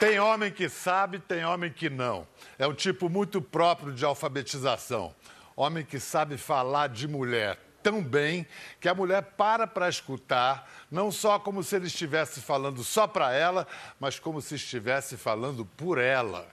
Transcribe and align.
Tem 0.00 0.18
homem 0.18 0.50
que 0.50 0.66
sabe, 0.66 1.18
tem 1.18 1.44
homem 1.44 1.70
que 1.70 1.90
não. 1.90 2.26
É 2.58 2.66
um 2.66 2.72
tipo 2.72 3.10
muito 3.10 3.42
próprio 3.42 3.92
de 3.92 4.02
alfabetização. 4.02 5.14
Homem 5.54 5.84
que 5.84 6.00
sabe 6.00 6.38
falar 6.38 6.88
de 6.88 7.06
mulher 7.06 7.58
tão 7.82 8.02
bem 8.02 8.46
que 8.80 8.88
a 8.88 8.94
mulher 8.94 9.22
para 9.22 9.66
para 9.66 9.90
escutar, 9.90 10.70
não 10.90 11.12
só 11.12 11.38
como 11.38 11.62
se 11.62 11.76
ele 11.76 11.86
estivesse 11.86 12.40
falando 12.40 12.82
só 12.82 13.06
para 13.06 13.32
ela, 13.32 13.66
mas 13.98 14.18
como 14.18 14.40
se 14.40 14.54
estivesse 14.54 15.18
falando 15.18 15.66
por 15.66 15.98
ela. 15.98 16.48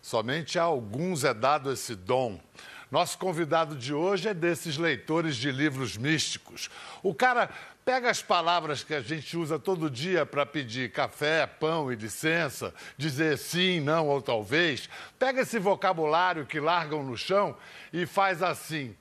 Somente 0.00 0.56
a 0.56 0.62
alguns 0.62 1.24
é 1.24 1.34
dado 1.34 1.72
esse 1.72 1.96
dom. 1.96 2.40
Nosso 2.88 3.16
convidado 3.16 3.74
de 3.74 3.94
hoje 3.94 4.28
é 4.28 4.34
desses 4.34 4.76
leitores 4.76 5.36
de 5.36 5.50
livros 5.50 5.96
místicos. 5.96 6.70
O 7.02 7.14
cara 7.14 7.48
pega 7.84 8.10
as 8.10 8.22
palavras 8.22 8.84
que 8.84 8.94
a 8.94 9.00
gente 9.00 9.36
usa 9.36 9.58
todo 9.58 9.90
dia 9.90 10.24
para 10.24 10.46
pedir 10.46 10.90
café, 10.92 11.46
pão 11.46 11.92
e 11.92 11.96
licença, 11.96 12.72
dizer 12.96 13.36
sim, 13.38 13.80
não 13.80 14.08
ou 14.08 14.22
talvez, 14.22 14.88
pega 15.18 15.42
esse 15.42 15.58
vocabulário 15.58 16.46
que 16.46 16.60
largam 16.60 17.02
no 17.02 17.16
chão 17.16 17.56
e 17.92 18.06
faz 18.06 18.42
assim. 18.42 18.96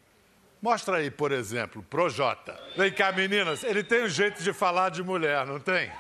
Mostra 0.61 0.97
aí, 0.97 1.09
por 1.09 1.31
exemplo, 1.31 1.81
Projota. 1.83 2.59
Vem 2.77 2.91
cá, 2.91 3.11
meninas, 3.11 3.63
ele 3.63 3.83
tem 3.83 4.03
um 4.03 4.09
jeito 4.09 4.43
de 4.43 4.53
falar 4.53 4.89
de 4.89 5.01
mulher, 5.01 5.45
não 5.45 5.59
tem? 5.59 5.91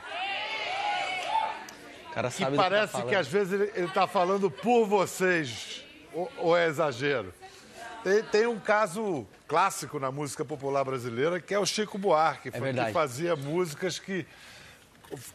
O 2.09 2.13
cara 2.13 2.29
sabe 2.29 2.51
e 2.51 2.57
do 2.57 2.57
parece 2.57 2.93
tá 2.93 3.03
que 3.03 3.15
às 3.15 3.27
vezes 3.27 3.71
ele 3.73 3.85
está 3.87 4.05
falando 4.05 4.51
por 4.51 4.85
vocês, 4.85 5.83
ou, 6.13 6.31
ou 6.37 6.57
é 6.57 6.67
exagero? 6.67 7.33
Tem, 8.03 8.23
tem, 8.23 8.47
um 8.47 8.59
caso 8.59 9.27
clássico 9.47 9.99
na 9.99 10.11
música 10.11 10.43
popular 10.43 10.83
brasileira 10.83 11.39
que 11.39 11.53
é 11.53 11.59
o 11.59 11.65
Chico 11.65 11.97
Buarque, 11.97 12.49
é 12.49 12.51
que 12.51 12.93
fazia 12.93 13.35
músicas 13.35 13.99
que 13.99 14.25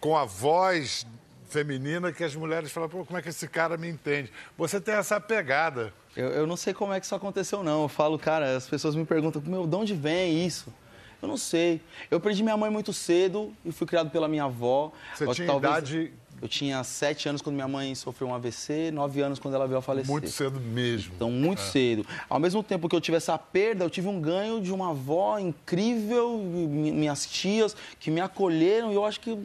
com 0.01 0.16
a 0.16 0.24
voz 0.24 1.07
feminina 1.48 2.12
que 2.12 2.24
as 2.24 2.34
mulheres 2.34 2.73
falam, 2.73 2.88
Pô, 2.88 3.05
como 3.05 3.19
é 3.19 3.23
que 3.23 3.29
esse 3.29 3.47
cara 3.48 3.77
me 3.77 3.88
entende? 3.88 4.33
Você 4.59 4.80
tem 4.80 4.95
essa 4.95 5.21
pegada. 5.21 5.93
Eu, 6.16 6.29
eu, 6.30 6.46
não 6.46 6.57
sei 6.57 6.74
como 6.74 6.93
é 6.93 6.99
que 6.99 7.07
isso 7.07 7.15
aconteceu, 7.15 7.63
não. 7.63 7.82
Eu 7.82 7.88
falo, 7.88 8.18
cara, 8.18 8.57
as 8.57 8.66
pessoas 8.69 8.95
me 8.95 9.04
perguntam, 9.04 9.41
meu, 9.45 9.66
de 9.66 9.76
onde 9.76 9.95
vem 9.95 10.45
isso? 10.45 10.73
Eu 11.21 11.29
não 11.29 11.37
sei. 11.37 11.80
Eu 12.10 12.21
perdi 12.21 12.43
minha 12.43 12.57
mãe 12.57 12.71
muito 12.71 12.93
cedo 12.93 13.54
e 13.65 13.73
fui 13.73 13.87
criado 13.87 14.10
pela 14.10 14.29
minha 14.29 14.45
avó. 14.45 14.93
Você 15.15 15.26
tinha 15.29 15.46
talvez... 15.46 15.73
idade 15.73 16.13
eu 16.40 16.48
tinha 16.48 16.82
sete 16.84 17.29
anos 17.29 17.40
quando 17.40 17.54
minha 17.54 17.68
mãe 17.68 17.95
sofreu 17.95 18.29
um 18.29 18.34
AVC, 18.34 18.90
nove 18.90 19.20
anos 19.20 19.38
quando 19.38 19.54
ela 19.54 19.66
veio 19.66 19.79
a 19.79 19.82
falecer. 19.82 20.10
Muito 20.10 20.29
cedo 20.29 20.60
mesmo. 20.60 21.12
Então, 21.15 21.30
muito 21.30 21.60
é. 21.60 21.65
cedo. 21.65 22.06
Ao 22.29 22.38
mesmo 22.38 22.62
tempo 22.62 22.88
que 22.88 22.96
eu 22.96 23.01
tive 23.01 23.16
essa 23.16 23.37
perda, 23.38 23.84
eu 23.84 23.90
tive 23.90 24.09
um 24.09 24.20
ganho 24.20 24.60
de 24.60 24.73
uma 24.73 24.90
avó 24.90 25.38
incrível, 25.38 26.38
minhas 26.38 27.26
tias 27.26 27.76
que 27.98 28.10
me 28.10 28.20
acolheram 28.20 28.92
e 28.92 28.95
eu 28.95 29.04
acho 29.04 29.20
que 29.20 29.38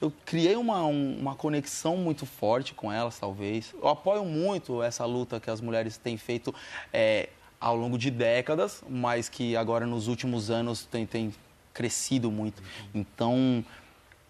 eu 0.00 0.12
criei 0.24 0.56
uma, 0.56 0.82
uma 0.82 1.34
conexão 1.34 1.96
muito 1.96 2.26
forte 2.26 2.74
com 2.74 2.92
elas, 2.92 3.18
talvez. 3.18 3.74
Eu 3.74 3.88
apoio 3.88 4.24
muito 4.24 4.82
essa 4.82 5.04
luta 5.04 5.40
que 5.40 5.50
as 5.50 5.60
mulheres 5.60 5.96
têm 5.96 6.16
feito 6.16 6.54
é, 6.92 7.30
ao 7.60 7.76
longo 7.76 7.96
de 7.96 8.10
décadas, 8.10 8.82
mas 8.88 9.28
que 9.28 9.56
agora 9.56 9.86
nos 9.86 10.08
últimos 10.08 10.50
anos 10.50 10.84
tem, 10.84 11.06
tem 11.06 11.34
crescido 11.72 12.30
muito. 12.30 12.62
Então, 12.94 13.64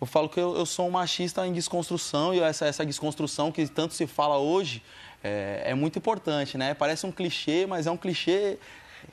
eu 0.01 0.07
falo 0.07 0.29
que 0.29 0.39
eu, 0.39 0.57
eu, 0.57 0.67
sou 0.67 0.89
um 0.89 0.91
machista 0.91 1.47
em 1.47 1.53
desconstrução 1.53 2.35
e 2.35 2.41
essa, 2.41 2.67
essa 2.67 2.85
desconstrução 2.85 3.51
que 3.51 3.67
tanto 3.67 3.95
se 3.95 4.07
fala 4.07 4.37
hoje 4.37 4.83
é, 5.25 5.63
é, 5.67 5.75
muito 5.75 5.99
importante, 5.99 6.59
né? 6.59 6.75
Parece 6.75 7.07
um 7.07 7.13
clichê, 7.13 7.67
mas 7.67 7.87
é 7.87 7.91
um 7.91 7.97
clichê 7.97 8.59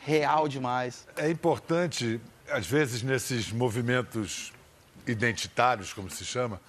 real 0.01 0.47
demais. 0.47 1.07
É 1.15 1.29
importante, 1.29 2.19
às 2.49 2.67
vezes, 2.67 3.01
nesses 3.01 3.51
movimentos 3.51 4.51
identitários, 5.07 5.93
como 5.93 6.09
se 6.09 6.25
chama, 6.25 6.59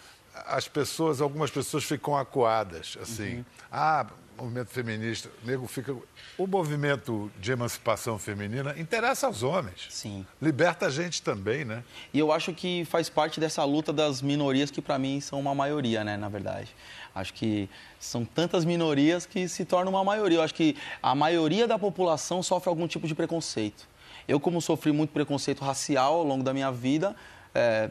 as 0.47 0.69
pessoas, 0.69 1.21
algumas 1.21 1.51
pessoas 1.51 1.84
ficam 1.84 2.17
acuadas, 2.17 2.97
assim. 3.01 3.37
Uhum. 3.37 3.45
Ah, 3.71 4.06
movimento 4.37 4.69
feminista, 4.69 5.31
nego 5.45 5.67
fica. 5.67 5.95
O 6.37 6.47
movimento 6.47 7.31
de 7.39 7.53
emancipação 7.53 8.19
feminina 8.19 8.75
interessa 8.79 9.27
aos 9.27 9.43
homens. 9.43 9.87
Sim. 9.91 10.27
Liberta 10.41 10.87
a 10.87 10.91
gente 10.91 11.22
também, 11.22 11.65
né? 11.65 11.84
E 12.12 12.19
eu 12.19 12.33
acho 12.33 12.53
que 12.53 12.84
faz 12.84 13.09
parte 13.09 13.39
dessa 13.39 13.65
luta 13.65 13.93
das 13.93 14.21
minorias 14.21 14.71
que, 14.71 14.83
para 14.83 14.99
mim, 14.99 15.21
são 15.21 15.39
uma 15.39 15.55
maioria, 15.55 16.03
né, 16.03 16.17
na 16.17 16.28
verdade. 16.28 16.75
Acho 17.15 17.33
que 17.33 17.69
são 18.00 18.25
tantas 18.25 18.65
minorias 18.65 19.25
que 19.25 19.49
se 19.49 19.65
tornam 19.65 19.93
uma 19.93 20.03
maioria. 20.03 20.39
Eu 20.39 20.43
acho 20.43 20.55
que 20.55 20.77
a 21.03 21.15
maioria 21.15 21.69
da 21.69 21.78
população 21.78 22.43
sofre 22.43 22.69
algum 22.69 22.89
tipo 22.89 23.06
de 23.06 23.15
preconceito. 23.15 23.87
Eu, 24.27 24.41
como 24.41 24.61
sofri 24.61 24.91
muito 24.91 25.11
preconceito 25.11 25.65
racial 25.65 26.15
ao 26.15 26.25
longo 26.25 26.43
da 26.43 26.53
minha 26.53 26.73
vida, 26.73 27.15
é, 27.55 27.91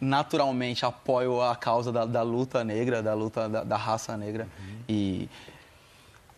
naturalmente 0.00 0.84
apoio 0.84 1.40
a 1.40 1.56
causa 1.56 1.90
da, 1.90 2.04
da, 2.04 2.22
luta 2.22 2.62
negra, 2.62 3.02
da 3.02 3.14
luta 3.14 3.48
da, 3.48 3.64
da 3.64 3.76
raça 3.76 4.16
negra. 4.16 4.48
Uhum. 4.58 4.78
E 4.88 5.28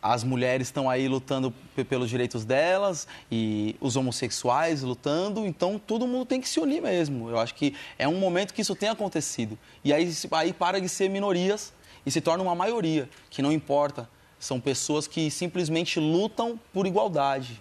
as 0.02 0.24
mulheres 0.24 0.68
estão 0.68 0.88
aí 0.88 1.06
lutando 1.08 1.52
pelos 1.88 2.08
direitos 2.08 2.44
delas 2.44 3.06
e 3.30 3.76
os 3.80 3.96
homossexuais 3.96 4.82
lutando, 4.82 5.46
então 5.46 5.78
todo 5.78 6.06
mundo 6.06 6.24
tem 6.24 6.40
que 6.40 6.48
se 6.48 6.58
unir 6.58 6.80
mesmo. 6.80 7.28
Eu 7.28 7.38
acho 7.38 7.54
que 7.54 7.74
é 7.98 8.08
um 8.08 8.18
momento 8.18 8.54
que 8.54 8.62
isso 8.62 8.74
tem 8.74 8.88
acontecido. 8.88 9.58
E 9.84 9.92
aí, 9.92 10.10
aí 10.32 10.52
para 10.52 10.80
de 10.80 10.88
ser 10.88 11.10
minorias 11.10 11.72
e 12.04 12.10
se 12.10 12.20
torna 12.20 12.42
uma 12.42 12.54
maioria, 12.54 13.08
que 13.28 13.42
não 13.42 13.52
importa. 13.52 14.08
São 14.38 14.58
pessoas 14.58 15.06
que 15.06 15.30
simplesmente 15.30 16.00
lutam 16.00 16.58
por 16.72 16.86
igualdade. 16.86 17.60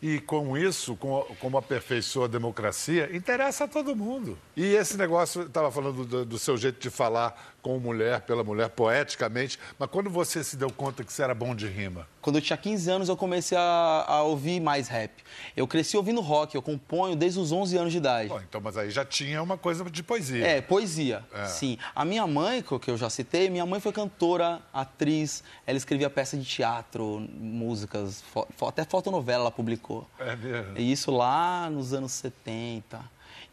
E 0.00 0.20
com 0.20 0.56
isso, 0.56 0.94
com, 0.94 1.22
como 1.40 1.58
aperfeiçoa 1.58 2.26
a 2.26 2.28
democracia, 2.28 3.10
interessa 3.14 3.64
a 3.64 3.68
todo 3.68 3.96
mundo. 3.96 4.38
E 4.56 4.64
esse 4.64 4.96
negócio, 4.96 5.42
estava 5.42 5.72
falando 5.72 6.04
do, 6.04 6.24
do, 6.24 6.38
seu 6.38 6.56
jeito 6.56 6.78
de 6.78 6.88
falar 6.88 7.56
com 7.68 7.78
mulher, 7.78 8.22
pela 8.22 8.42
mulher, 8.42 8.70
poeticamente, 8.70 9.58
mas 9.78 9.90
quando 9.90 10.08
você 10.08 10.42
se 10.42 10.56
deu 10.56 10.70
conta 10.70 11.04
que 11.04 11.12
você 11.12 11.22
era 11.22 11.34
bom 11.34 11.54
de 11.54 11.68
rima? 11.68 12.08
Quando 12.22 12.36
eu 12.36 12.40
tinha 12.42 12.56
15 12.56 12.90
anos, 12.90 13.08
eu 13.10 13.16
comecei 13.16 13.58
a, 13.58 14.06
a 14.08 14.22
ouvir 14.22 14.58
mais 14.58 14.88
rap. 14.88 15.12
Eu 15.54 15.68
cresci 15.68 15.94
ouvindo 15.94 16.22
rock, 16.22 16.54
eu 16.54 16.62
componho 16.62 17.14
desde 17.14 17.38
os 17.38 17.52
11 17.52 17.76
anos 17.76 17.92
de 17.92 17.98
idade. 17.98 18.30
Bom, 18.30 18.40
então, 18.40 18.58
mas 18.58 18.78
aí 18.78 18.90
já 18.90 19.04
tinha 19.04 19.42
uma 19.42 19.58
coisa 19.58 19.84
de 19.84 20.02
poesia. 20.02 20.46
É, 20.46 20.62
poesia, 20.62 21.22
é. 21.30 21.44
sim. 21.44 21.76
A 21.94 22.06
minha 22.06 22.26
mãe, 22.26 22.62
que 22.62 22.90
eu 22.90 22.96
já 22.96 23.10
citei, 23.10 23.50
minha 23.50 23.66
mãe 23.66 23.80
foi 23.80 23.92
cantora, 23.92 24.62
atriz, 24.72 25.44
ela 25.66 25.76
escrevia 25.76 26.08
peça 26.08 26.38
de 26.38 26.46
teatro, 26.46 27.20
músicas, 27.38 28.24
até 28.66 28.82
fotonovela 28.82 29.42
ela 29.42 29.50
publicou. 29.50 30.08
É 30.18 30.34
mesmo? 30.34 30.78
E 30.78 30.90
isso 30.90 31.10
lá 31.10 31.68
nos 31.68 31.92
anos 31.92 32.12
70. 32.12 32.98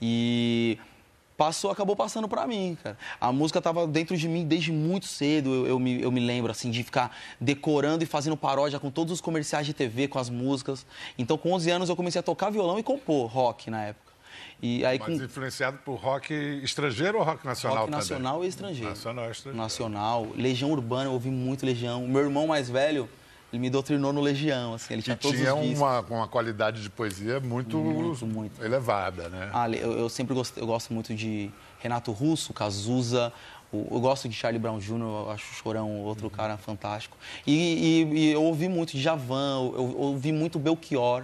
E 0.02 0.80
passou, 1.38 1.72
acabou 1.72 1.96
passando 1.96 2.28
para 2.28 2.46
mim, 2.48 2.78
cara. 2.82 2.98
A 3.20 3.32
música 3.32 3.60
estava 3.60 3.86
dentro 3.88 4.16
de 4.16 4.28
mim 4.28 4.46
desde 4.46 4.72
muito 4.72 5.06
cedo. 5.06 5.54
Eu, 5.54 5.68
eu, 5.68 5.80
me, 5.80 6.02
eu 6.02 6.12
me 6.12 6.20
lembro, 6.20 6.52
assim, 6.52 6.72
de 6.72 6.84
ficar 6.84 7.16
decorando 7.40 8.04
e 8.04 8.08
fazendo 8.08 8.38
paródia 8.38 8.80
com 8.80 8.90
todos 8.90 9.14
os 9.14 9.22
comerciais 9.22 9.66
de 9.66 9.74
TV, 9.74 10.08
com 10.08 10.20
as 10.20 10.30
músicas. 10.30 10.86
Então, 11.18 11.38
com 11.38 11.52
11 11.52 11.72
anos, 11.72 11.90
eu 11.90 11.96
comecei 11.96 12.20
a 12.20 12.24
tocar 12.24 12.50
violão 12.50 12.80
e 12.80 12.84
compor 12.84 13.28
rock 13.28 13.70
na 13.70 13.84
época. 13.84 14.06
E 14.62 14.86
aí, 14.86 15.00
Mas 15.00 15.20
com... 15.20 15.24
influenciado 15.24 15.78
por 15.80 15.96
rock 15.96 16.34
estrangeiro 16.64 17.18
ou 17.18 17.24
rock 17.24 17.46
nacional 17.46 17.80
rock 17.80 17.92
nacional 17.92 18.44
e 18.44 18.48
estrangeiro. 18.48 18.90
Nacional 18.90 19.28
e 19.28 19.32
estrangeiro. 19.32 19.64
Nacional. 19.64 20.28
Legião 20.36 20.72
Urbana, 20.72 21.06
eu 21.06 21.14
ouvi 21.14 21.30
muito 21.30 21.66
Legião. 21.66 22.08
Meu 22.08 22.22
irmão 22.22 22.48
mais 22.48 22.70
velho 22.70 23.10
ele 23.56 23.60
me 23.60 23.70
doutrinou 23.70 24.12
no 24.12 24.22
Legião, 24.22 24.74
assim, 24.74 24.94
ele 24.94 25.02
tinha 25.02 25.16
e 25.16 25.18
todos 25.18 25.38
tinha 25.38 25.56
os 25.56 25.62
discos. 25.62 25.80
uma, 25.80 26.02
uma 26.02 26.28
qualidade 26.28 26.84
de 26.84 26.90
poesia 26.90 27.40
muito, 27.40 27.78
muito, 27.78 28.26
muito. 28.28 28.64
elevada, 28.64 29.30
né? 29.30 29.50
Ah, 29.54 29.70
eu, 29.70 29.94
eu 29.94 30.10
sempre 30.10 30.36
gosto, 30.36 30.60
eu 30.60 30.68
gosto 30.68 30.94
muito 30.94 31.16
de 31.16 31.50
Renato 31.80 32.12
Russo, 32.12 32.54
Cazuza, 32.54 33.32
eu 33.74 34.00
gosto 34.00 34.28
de 34.28 34.36
Charlie 34.36 34.60
Brown 34.60 34.78
Jr., 34.78 35.02
eu 35.02 35.32
acho 35.32 35.52
o 35.52 35.56
Chorão 35.56 35.90
outro 36.02 36.26
uhum. 36.26 36.32
cara 36.32 36.58
fantástico. 36.58 37.18
E, 37.48 37.54
e, 37.54 38.14
e, 38.14 38.32
eu 38.32 38.44
ouvi 38.44 38.68
muito 38.68 38.92
de 38.92 39.02
Javan, 39.02 39.72
eu, 39.74 39.76
eu 39.76 39.98
ouvi 40.00 40.32
muito 40.32 40.60
Belchior. 40.60 41.24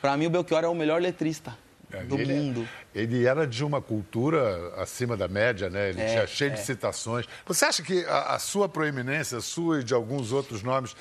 Para 0.00 0.16
mim, 0.16 0.26
o 0.26 0.30
Belchior 0.30 0.64
é 0.64 0.68
o 0.68 0.74
melhor 0.74 1.00
letrista 1.00 1.56
é, 1.92 2.02
do 2.02 2.16
ele, 2.16 2.34
mundo. 2.34 2.68
Ele 2.94 3.26
era 3.26 3.46
de 3.46 3.64
uma 3.64 3.80
cultura 3.80 4.74
acima 4.76 5.16
da 5.16 5.28
média, 5.28 5.68
né? 5.68 5.90
Ele 5.90 6.00
é, 6.00 6.06
tinha 6.06 6.26
cheio 6.26 6.52
é. 6.52 6.54
de 6.54 6.60
citações. 6.60 7.26
Você 7.46 7.64
acha 7.64 7.82
que 7.82 8.04
a, 8.06 8.34
a 8.34 8.38
sua 8.38 8.68
proeminência, 8.68 9.38
a 9.38 9.42
sua 9.42 9.80
e 9.80 9.84
de 9.84 9.94
alguns 9.94 10.32
outros 10.32 10.62
nomes, 10.62 10.94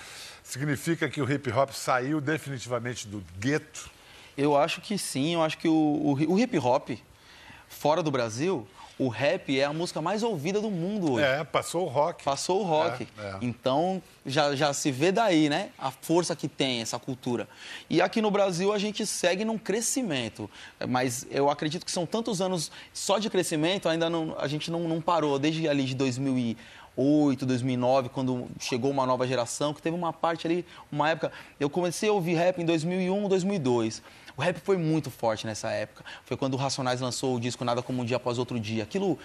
Significa 0.49 1.07
que 1.07 1.21
o 1.21 1.31
hip 1.31 1.51
hop 1.51 1.69
saiu 1.69 2.19
definitivamente 2.19 3.07
do 3.07 3.23
gueto? 3.37 3.87
Eu 4.35 4.57
acho 4.57 4.81
que 4.81 4.97
sim. 4.97 5.35
Eu 5.35 5.43
acho 5.43 5.59
que 5.59 5.67
o, 5.67 5.71
o, 5.71 6.33
o 6.33 6.39
hip 6.39 6.57
hop, 6.57 6.89
fora 7.67 8.01
do 8.01 8.09
Brasil, 8.09 8.67
o 8.97 9.09
rap 9.09 9.59
é 9.59 9.63
a 9.63 9.71
música 9.71 10.01
mais 10.01 10.23
ouvida 10.23 10.59
do 10.59 10.71
mundo 10.71 11.13
hoje. 11.13 11.23
É, 11.23 11.43
passou 11.43 11.85
o 11.85 11.87
rock. 11.87 12.23
Passou 12.23 12.61
o 12.61 12.63
rock. 12.63 13.07
É, 13.19 13.21
é. 13.21 13.37
Então, 13.43 14.01
já, 14.25 14.55
já 14.55 14.73
se 14.73 14.91
vê 14.91 15.11
daí, 15.11 15.49
né? 15.49 15.69
A 15.77 15.91
força 15.91 16.35
que 16.35 16.47
tem 16.47 16.81
essa 16.81 16.97
cultura. 16.97 17.47
E 17.87 18.01
aqui 18.01 18.19
no 18.19 18.31
Brasil 18.31 18.73
a 18.73 18.79
gente 18.79 19.05
segue 19.05 19.45
num 19.45 19.57
crescimento. 19.57 20.49
Mas 20.87 21.27
eu 21.29 21.47
acredito 21.47 21.85
que 21.85 21.91
são 21.91 22.07
tantos 22.07 22.41
anos 22.41 22.71
só 22.91 23.19
de 23.19 23.29
crescimento, 23.29 23.87
ainda 23.87 24.09
não, 24.09 24.35
a 24.39 24.47
gente 24.47 24.71
não, 24.71 24.87
não 24.87 24.99
parou. 24.99 25.37
Desde 25.37 25.67
ali 25.69 25.85
de 25.85 25.93
2000 25.93 26.37
e 26.39 26.57
2008, 26.99 27.45
2009, 27.45 28.09
quando 28.09 28.47
chegou 28.59 28.91
uma 28.91 29.05
nova 29.05 29.25
geração, 29.25 29.73
que 29.73 29.81
teve 29.81 29.95
uma 29.95 30.11
parte 30.11 30.45
ali, 30.45 30.65
uma 30.91 31.09
época. 31.09 31.31
Eu 31.59 31.69
comecei 31.69 32.09
a 32.09 32.13
ouvir 32.13 32.35
rap 32.35 32.59
em 32.61 32.65
2001, 32.65 33.27
2002. 33.27 34.01
O 34.35 34.41
rap 34.41 34.59
foi 34.59 34.77
muito 34.77 35.09
forte 35.09 35.47
nessa 35.47 35.69
época. 35.71 36.03
Foi 36.25 36.35
quando 36.35 36.53
o 36.53 36.57
Racionais 36.57 37.01
lançou 37.01 37.35
o 37.35 37.39
disco 37.39 37.63
Nada 37.63 37.81
Como 37.81 38.01
Um 38.01 38.05
Dia 38.05 38.17
Após 38.17 38.37
Outro 38.37 38.59
Dia. 38.59 38.83
Aquilo, 38.83 39.17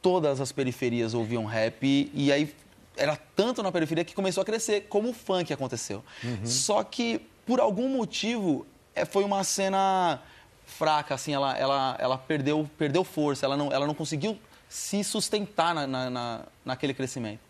todas 0.00 0.40
as 0.40 0.50
periferias 0.52 1.14
ouviam 1.14 1.44
rap 1.44 2.10
e 2.12 2.32
aí 2.32 2.54
era 2.96 3.16
tanto 3.34 3.62
na 3.62 3.72
periferia 3.72 4.04
que 4.04 4.14
começou 4.14 4.42
a 4.42 4.44
crescer, 4.44 4.82
como 4.88 5.10
o 5.10 5.12
funk 5.14 5.52
aconteceu. 5.52 6.02
Uhum. 6.22 6.44
Só 6.44 6.82
que, 6.84 7.26
por 7.46 7.60
algum 7.60 7.88
motivo, 7.88 8.66
é, 8.94 9.04
foi 9.06 9.24
uma 9.24 9.42
cena 9.44 10.20
fraca, 10.66 11.14
assim, 11.14 11.32
ela, 11.32 11.56
ela, 11.56 11.96
ela 11.98 12.18
perdeu, 12.18 12.68
perdeu 12.78 13.04
força, 13.04 13.46
ela 13.46 13.56
não, 13.56 13.72
ela 13.72 13.86
não 13.86 13.94
conseguiu 13.94 14.38
se 14.72 15.04
sustentar 15.04 15.74
na, 15.74 15.86
na, 15.86 16.08
na, 16.08 16.40
naquele 16.64 16.94
crescimento. 16.94 17.40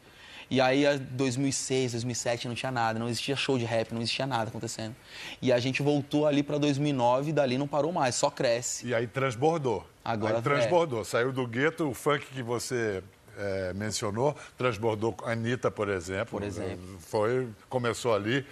E 0.50 0.60
aí, 0.60 0.98
2006, 0.98 1.92
2007, 1.92 2.48
não 2.48 2.54
tinha 2.56 2.72
nada, 2.72 2.98
não 2.98 3.08
existia 3.08 3.36
show 3.36 3.56
de 3.56 3.64
rap, 3.64 3.92
não 3.92 4.02
existia 4.02 4.26
nada 4.26 4.50
acontecendo. 4.50 4.96
E 5.40 5.52
a 5.52 5.60
gente 5.60 5.82
voltou 5.82 6.26
ali 6.26 6.42
para 6.42 6.58
2009 6.58 7.30
e 7.30 7.32
dali 7.32 7.56
não 7.56 7.68
parou 7.68 7.92
mais, 7.92 8.16
só 8.16 8.28
cresce. 8.28 8.88
E 8.88 8.92
aí 8.92 9.06
transbordou. 9.06 9.86
Agora 10.04 10.38
aí 10.38 10.42
transbordou. 10.42 11.02
É. 11.02 11.04
Saiu 11.04 11.32
do 11.32 11.46
gueto, 11.46 11.88
o 11.88 11.94
funk 11.94 12.26
que 12.26 12.42
você 12.42 13.04
é, 13.38 13.72
mencionou, 13.72 14.36
transbordou 14.58 15.16
a 15.22 15.30
Anitta, 15.30 15.70
por 15.70 15.88
exemplo. 15.88 16.40
Por 16.40 16.42
exemplo. 16.42 16.98
Foi, 16.98 17.48
começou 17.68 18.12
ali. 18.12 18.44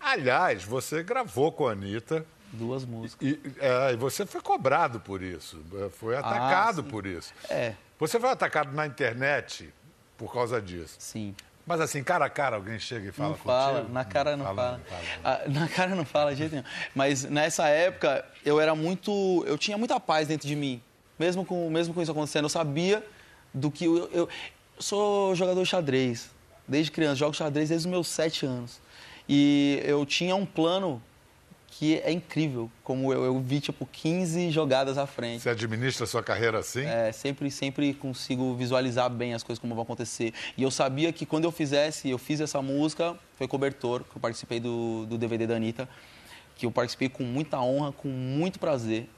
Aliás, 0.00 0.64
você 0.64 1.04
gravou 1.04 1.52
com 1.52 1.68
a 1.68 1.72
Anitta. 1.72 2.26
Duas 2.52 2.84
músicas. 2.84 3.26
E, 3.26 3.40
é, 3.58 3.96
você 3.96 4.26
foi 4.26 4.40
cobrado 4.40 5.00
por 5.00 5.22
isso, 5.22 5.60
foi 5.92 6.16
atacado 6.16 6.84
ah, 6.86 6.90
por 6.90 7.06
isso. 7.06 7.32
É. 7.48 7.74
Você 7.98 8.20
foi 8.20 8.30
atacado 8.30 8.72
na 8.72 8.86
internet 8.86 9.72
por 10.18 10.32
causa 10.32 10.60
disso. 10.60 10.96
Sim. 10.98 11.34
Mas 11.66 11.80
assim, 11.80 12.02
cara 12.02 12.24
a 12.24 12.30
cara, 12.30 12.56
alguém 12.56 12.78
chega 12.78 13.08
e 13.08 13.12
fala 13.12 13.30
Não 13.30 13.36
fala, 13.36 13.78
contigo? 13.78 13.92
na 13.92 14.04
cara 14.04 14.36
não, 14.36 14.44
não 14.44 14.54
fala. 14.54 14.80
fala. 14.88 15.02
Ah, 15.24 15.40
na 15.48 15.68
cara 15.68 15.94
não 15.94 16.04
fala 16.04 16.32
de 16.32 16.38
jeito 16.38 16.52
nenhum. 16.52 16.64
Mas 16.94 17.24
nessa 17.24 17.68
época, 17.68 18.24
eu 18.44 18.60
era 18.60 18.74
muito... 18.74 19.44
Eu 19.46 19.56
tinha 19.56 19.78
muita 19.78 19.98
paz 20.00 20.26
dentro 20.26 20.46
de 20.48 20.56
mim. 20.56 20.82
Mesmo 21.18 21.44
com, 21.44 21.70
mesmo 21.70 21.94
com 21.94 22.02
isso 22.02 22.10
acontecendo, 22.10 22.44
eu 22.44 22.48
sabia 22.48 23.06
do 23.54 23.70
que... 23.70 23.84
Eu, 23.84 24.10
eu 24.12 24.28
sou 24.78 25.34
jogador 25.36 25.62
de 25.62 25.68
xadrez. 25.68 26.30
Desde 26.66 26.90
criança, 26.90 27.16
jogo 27.16 27.34
xadrez 27.34 27.68
desde 27.68 27.86
os 27.86 27.90
meus 27.90 28.08
sete 28.08 28.44
anos. 28.44 28.80
E 29.28 29.80
eu 29.84 30.04
tinha 30.04 30.34
um 30.34 30.44
plano 30.44 31.00
que 31.72 31.98
é 32.04 32.12
incrível, 32.12 32.70
como 32.84 33.10
eu, 33.14 33.24
eu, 33.24 33.40
vi, 33.40 33.58
tipo, 33.58 33.86
15 33.86 34.50
jogadas 34.50 34.98
à 34.98 35.06
frente. 35.06 35.40
Você 35.40 35.48
administra 35.48 36.04
a 36.04 36.06
sua 36.06 36.22
carreira 36.22 36.58
assim? 36.58 36.82
É, 36.84 37.10
sempre, 37.12 37.50
sempre 37.50 37.94
consigo 37.94 38.54
visualizar 38.54 39.08
bem 39.08 39.32
as 39.32 39.42
coisas 39.42 39.58
como 39.58 39.74
vão 39.74 39.82
acontecer. 39.82 40.34
E 40.54 40.62
eu 40.62 40.70
sabia 40.70 41.10
que 41.14 41.24
quando 41.24 41.44
eu 41.44 41.50
fizesse, 41.50 42.10
eu 42.10 42.18
fiz 42.18 42.42
essa 42.42 42.60
música, 42.60 43.16
foi 43.38 43.48
cobertor, 43.48 44.04
que 44.04 44.14
eu 44.14 44.20
participei 44.20 44.60
do, 44.60 45.06
do 45.06 45.16
DVD 45.16 45.46
da 45.46 45.56
Anitta, 45.56 45.88
que 46.56 46.66
eu 46.66 46.70
participei 46.70 47.08
com 47.08 47.24
muita 47.24 47.58
honra, 47.58 47.90
com 47.90 48.08
muito 48.08 48.60
prazer 48.60 49.08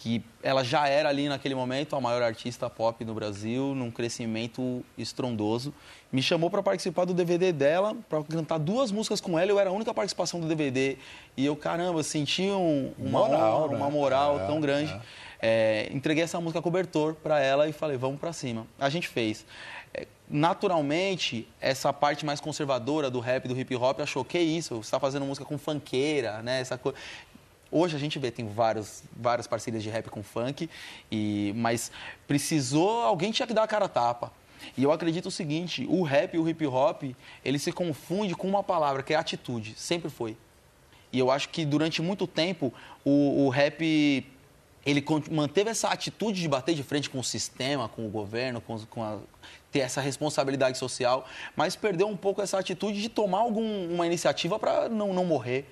que 0.00 0.22
ela 0.42 0.64
já 0.64 0.88
era 0.88 1.10
ali 1.10 1.28
naquele 1.28 1.54
momento 1.54 1.94
a 1.94 2.00
maior 2.00 2.22
artista 2.22 2.70
pop 2.70 3.04
do 3.04 3.12
Brasil, 3.12 3.74
num 3.74 3.90
crescimento 3.90 4.82
estrondoso. 4.96 5.74
Me 6.10 6.22
chamou 6.22 6.48
para 6.48 6.62
participar 6.62 7.04
do 7.04 7.12
DVD 7.12 7.52
dela, 7.52 7.94
para 8.08 8.24
cantar 8.24 8.58
duas 8.58 8.90
músicas 8.90 9.20
com 9.20 9.38
ela. 9.38 9.50
Eu 9.50 9.60
era 9.60 9.68
a 9.68 9.72
única 9.74 9.92
participação 9.92 10.40
do 10.40 10.48
DVD. 10.48 10.96
E 11.36 11.44
eu, 11.44 11.54
caramba, 11.54 12.02
senti 12.02 12.44
um, 12.44 12.94
uma 12.98 13.28
moral, 13.28 13.62
honra, 13.64 13.72
né? 13.72 13.76
uma 13.76 13.90
moral 13.90 14.40
é, 14.40 14.46
tão 14.46 14.58
grande. 14.58 14.90
É. 14.90 15.00
É, 15.42 15.88
entreguei 15.92 16.24
essa 16.24 16.40
música 16.40 16.62
cobertor 16.62 17.14
para 17.14 17.38
ela 17.38 17.68
e 17.68 17.72
falei, 17.72 17.98
vamos 17.98 18.18
para 18.18 18.32
cima. 18.32 18.66
A 18.78 18.88
gente 18.88 19.06
fez. 19.06 19.44
É, 19.92 20.06
naturalmente, 20.28 21.46
essa 21.60 21.92
parte 21.92 22.24
mais 22.24 22.40
conservadora 22.40 23.10
do 23.10 23.20
rap, 23.20 23.46
do 23.46 23.58
hip 23.58 23.76
hop, 23.76 24.00
achou 24.00 24.24
que 24.24 24.38
isso, 24.38 24.76
você 24.76 24.80
está 24.80 24.98
fazendo 24.98 25.26
música 25.26 25.44
com 25.44 25.58
funkeira, 25.58 26.40
né? 26.42 26.60
Essa 26.60 26.78
coisa. 26.78 26.96
Hoje 27.72 27.94
a 27.94 27.98
gente 27.98 28.18
vê, 28.18 28.30
tem 28.30 28.48
vários, 28.48 29.02
várias 29.14 29.46
parcerias 29.46 29.82
de 29.82 29.90
rap 29.90 30.10
com 30.10 30.22
funk, 30.22 30.68
e, 31.10 31.52
mas 31.56 31.92
precisou, 32.26 33.02
alguém 33.02 33.30
tinha 33.30 33.46
que 33.46 33.54
dar 33.54 33.62
a 33.62 33.68
cara 33.68 33.84
a 33.84 33.88
tapa. 33.88 34.32
E 34.76 34.82
eu 34.82 34.92
acredito 34.92 35.26
o 35.26 35.30
seguinte, 35.30 35.86
o 35.88 36.02
rap 36.02 36.34
e 36.34 36.38
o 36.38 36.48
hip 36.48 36.66
hop, 36.66 37.02
ele 37.44 37.58
se 37.58 37.72
confunde 37.72 38.34
com 38.34 38.48
uma 38.48 38.62
palavra, 38.62 39.02
que 39.02 39.14
é 39.14 39.16
atitude, 39.16 39.74
sempre 39.76 40.10
foi. 40.10 40.36
E 41.12 41.18
eu 41.18 41.30
acho 41.30 41.48
que 41.48 41.64
durante 41.64 42.02
muito 42.02 42.26
tempo 42.26 42.72
o, 43.04 43.44
o 43.44 43.48
rap 43.48 44.26
ele 44.84 45.04
manteve 45.30 45.70
essa 45.70 45.88
atitude 45.88 46.40
de 46.40 46.48
bater 46.48 46.74
de 46.74 46.82
frente 46.82 47.10
com 47.10 47.18
o 47.18 47.24
sistema, 47.24 47.88
com 47.88 48.06
o 48.06 48.08
governo, 48.08 48.60
com, 48.60 48.78
com 48.86 49.02
a, 49.02 49.18
ter 49.70 49.80
essa 49.80 50.00
responsabilidade 50.00 50.78
social, 50.78 51.26
mas 51.54 51.76
perdeu 51.76 52.08
um 52.08 52.16
pouco 52.16 52.40
essa 52.40 52.58
atitude 52.58 53.00
de 53.00 53.08
tomar 53.08 53.40
alguma 53.40 54.06
iniciativa 54.06 54.58
para 54.58 54.88
não, 54.88 55.12
não 55.12 55.24
morrer 55.24 55.66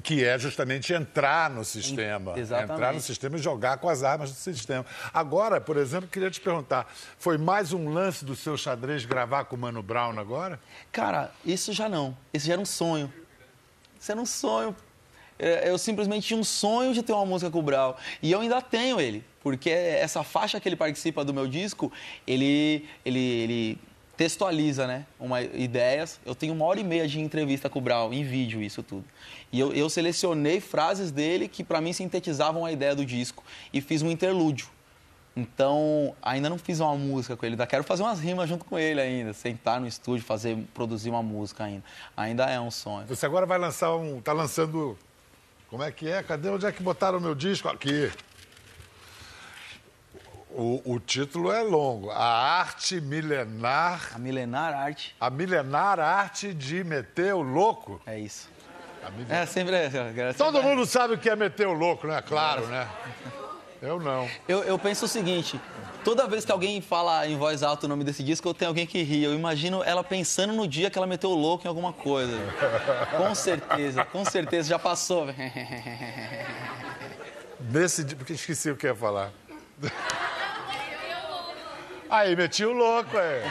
que 0.00 0.24
é 0.24 0.38
justamente 0.38 0.92
entrar 0.92 1.50
no 1.50 1.64
sistema. 1.64 2.38
Exatamente. 2.38 2.72
Entrar 2.72 2.94
no 2.94 3.00
sistema 3.00 3.36
e 3.36 3.38
jogar 3.38 3.78
com 3.78 3.88
as 3.88 4.02
armas 4.02 4.30
do 4.30 4.36
sistema. 4.36 4.86
Agora, 5.12 5.60
por 5.60 5.76
exemplo, 5.76 6.08
queria 6.08 6.30
te 6.30 6.40
perguntar, 6.40 6.90
foi 7.18 7.36
mais 7.36 7.72
um 7.72 7.90
lance 7.90 8.24
do 8.24 8.34
seu 8.34 8.56
xadrez 8.56 9.04
gravar 9.04 9.44
com 9.44 9.56
o 9.56 9.58
Mano 9.58 9.82
Brown 9.82 10.18
agora? 10.18 10.58
Cara, 10.90 11.30
isso 11.44 11.72
já 11.72 11.88
não. 11.88 12.16
Isso 12.32 12.46
já 12.46 12.54
era 12.54 12.62
um 12.62 12.66
sonho. 12.66 13.12
Isso 14.00 14.10
era 14.10 14.20
um 14.20 14.26
sonho. 14.26 14.74
É, 15.38 15.68
eu 15.68 15.76
simplesmente 15.76 16.26
tinha 16.26 16.38
um 16.38 16.44
sonho 16.44 16.94
de 16.94 17.02
ter 17.02 17.12
uma 17.12 17.26
música 17.26 17.50
com 17.50 17.58
o 17.58 17.62
Brown. 17.62 17.94
E 18.22 18.30
eu 18.30 18.40
ainda 18.40 18.62
tenho 18.62 19.00
ele. 19.00 19.24
Porque 19.42 19.70
essa 19.70 20.22
faixa 20.22 20.60
que 20.60 20.68
ele 20.68 20.76
participa 20.76 21.24
do 21.24 21.34
meu 21.34 21.48
disco, 21.48 21.92
ele, 22.26 22.88
ele, 23.04 23.18
ele 23.18 23.78
textualiza, 24.16 24.86
né? 24.86 25.06
Uma, 25.18 25.42
ideias. 25.42 26.20
Eu 26.24 26.34
tenho 26.34 26.52
uma 26.52 26.64
hora 26.64 26.80
e 26.80 26.84
meia 26.84 27.08
de 27.08 27.20
entrevista 27.20 27.68
com 27.68 27.78
o 27.78 27.82
Brown, 27.82 28.12
em 28.12 28.24
vídeo, 28.24 28.62
isso 28.62 28.82
tudo. 28.82 29.04
E 29.50 29.58
eu, 29.58 29.72
eu 29.72 29.88
selecionei 29.88 30.60
frases 30.60 31.10
dele 31.10 31.48
que, 31.48 31.64
para 31.64 31.80
mim, 31.80 31.92
sintetizavam 31.92 32.64
a 32.64 32.72
ideia 32.72 32.94
do 32.94 33.04
disco. 33.04 33.42
E 33.72 33.80
fiz 33.80 34.02
um 34.02 34.10
interlúdio. 34.10 34.68
Então, 35.34 36.14
ainda 36.20 36.50
não 36.50 36.58
fiz 36.58 36.78
uma 36.80 36.94
música 36.94 37.36
com 37.36 37.46
ele, 37.46 37.54
ainda 37.54 37.66
quero 37.66 37.82
fazer 37.82 38.02
umas 38.02 38.20
rimas 38.20 38.48
junto 38.48 38.66
com 38.66 38.78
ele 38.78 39.00
ainda, 39.00 39.32
sentar 39.32 39.80
no 39.80 39.86
estúdio, 39.86 40.24
fazer, 40.24 40.58
produzir 40.74 41.08
uma 41.08 41.22
música 41.22 41.64
ainda. 41.64 41.82
Ainda 42.14 42.44
é 42.44 42.60
um 42.60 42.70
sonho. 42.70 43.06
Você 43.06 43.24
agora 43.24 43.46
vai 43.46 43.58
lançar 43.58 43.94
um. 43.96 44.20
tá 44.20 44.32
lançando. 44.32 44.96
Como 45.70 45.82
é 45.82 45.90
que 45.90 46.06
é? 46.06 46.22
Cadê 46.22 46.50
onde 46.50 46.66
é 46.66 46.72
que 46.72 46.82
botaram 46.82 47.16
o 47.16 47.20
meu 47.20 47.34
disco? 47.34 47.66
Aqui. 47.68 48.10
O, 50.54 50.82
o, 50.84 51.00
título 51.00 51.50
é 51.50 51.62
longo. 51.62 52.10
A 52.10 52.58
arte 52.60 53.00
milenar. 53.00 54.12
A 54.14 54.18
milenar 54.18 54.74
arte. 54.74 55.16
A 55.18 55.30
milenar 55.30 55.98
arte 55.98 56.52
de 56.52 56.84
meter 56.84 57.34
o 57.34 57.40
louco. 57.40 58.00
É 58.04 58.18
isso. 58.18 58.50
É, 59.28 59.46
sempre 59.46 59.74
é. 59.74 59.90
Todo 60.36 60.62
mundo 60.62 60.86
sabe 60.86 61.14
o 61.14 61.18
que 61.18 61.28
é 61.28 61.34
meter 61.34 61.66
o 61.66 61.72
louco, 61.72 62.06
né? 62.06 62.22
Claro, 62.22 62.66
né? 62.66 62.88
Eu 63.80 63.98
não. 63.98 64.28
Eu, 64.46 64.62
eu 64.62 64.78
penso 64.78 65.06
o 65.06 65.08
seguinte: 65.08 65.60
toda 66.04 66.28
vez 66.28 66.44
que 66.44 66.52
alguém 66.52 66.80
fala 66.80 67.26
em 67.26 67.36
voz 67.36 67.64
alta 67.64 67.86
o 67.86 67.88
nome 67.88 68.04
desse 68.04 68.22
disco, 68.22 68.48
eu 68.48 68.54
tenho 68.54 68.68
alguém 68.68 68.86
que 68.86 69.02
ri. 69.02 69.24
Eu 69.24 69.34
imagino 69.34 69.82
ela 69.82 70.04
pensando 70.04 70.52
no 70.52 70.68
dia 70.68 70.88
que 70.88 70.96
ela 70.96 71.06
meteu 71.06 71.30
o 71.30 71.34
louco 71.34 71.66
em 71.66 71.68
alguma 71.68 71.92
coisa. 71.92 72.38
com 73.16 73.34
certeza, 73.34 74.04
com 74.04 74.24
certeza, 74.24 74.68
já 74.68 74.78
passou. 74.78 75.26
Nesse 77.58 78.04
dia, 78.04 78.16
porque 78.16 78.34
esqueci 78.34 78.70
o 78.70 78.76
que 78.76 78.86
ia 78.86 78.94
falar. 78.94 79.32
Aí, 82.12 82.36
meti 82.36 82.62
o 82.62 82.72
louco, 82.74 83.16
é. 83.16 83.42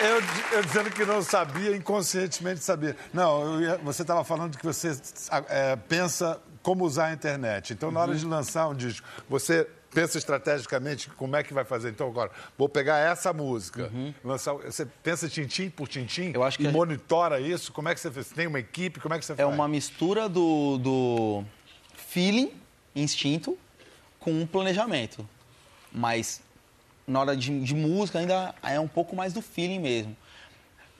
Eu, 0.00 0.56
eu, 0.56 0.62
dizendo 0.64 0.90
que 0.90 1.04
não 1.04 1.22
sabia, 1.22 1.76
inconscientemente 1.76 2.58
sabia. 2.58 2.96
Não, 3.14 3.60
ia, 3.60 3.76
você 3.78 4.02
estava 4.02 4.24
falando 4.24 4.58
que 4.58 4.66
você 4.66 5.00
é, 5.48 5.76
pensa 5.76 6.40
como 6.60 6.84
usar 6.84 7.06
a 7.06 7.12
internet. 7.12 7.72
Então, 7.72 7.92
na 7.92 8.00
hora 8.00 8.16
de 8.16 8.26
lançar 8.26 8.66
um 8.66 8.74
disco, 8.74 9.06
você 9.28 9.68
pensa 9.98 10.16
estrategicamente 10.16 11.10
como 11.10 11.34
é 11.34 11.42
que 11.42 11.52
vai 11.52 11.64
fazer. 11.64 11.90
Então, 11.90 12.06
agora, 12.06 12.30
vou 12.56 12.68
pegar 12.68 12.98
essa 12.98 13.32
música, 13.32 13.90
uhum. 13.92 14.14
lançar. 14.22 14.54
Você 14.54 14.86
pensa 14.86 15.28
tintim 15.28 15.68
por 15.68 15.88
tintim 15.88 16.30
Eu 16.32 16.44
acho 16.44 16.56
que 16.56 16.64
e 16.64 16.70
monitora 16.70 17.40
isso? 17.40 17.72
Como 17.72 17.88
é 17.88 17.94
que 17.94 18.00
você 18.00 18.10
fez? 18.10 18.28
Tem 18.28 18.46
uma 18.46 18.60
equipe? 18.60 19.00
Como 19.00 19.14
é 19.14 19.18
que 19.18 19.24
você 19.24 19.32
é 19.32 19.36
faz? 19.36 19.48
É 19.48 19.52
uma 19.52 19.66
mistura 19.66 20.28
do, 20.28 20.78
do 20.78 21.44
feeling, 21.96 22.52
instinto, 22.94 23.58
com 24.20 24.30
um 24.30 24.46
planejamento. 24.46 25.28
Mas 25.92 26.40
na 27.06 27.20
hora 27.20 27.36
de, 27.36 27.60
de, 27.60 27.74
música 27.74 28.20
ainda 28.20 28.54
é 28.62 28.78
um 28.78 28.88
pouco 28.88 29.16
mais 29.16 29.32
do 29.32 29.42
feeling 29.42 29.80
mesmo. 29.80 30.16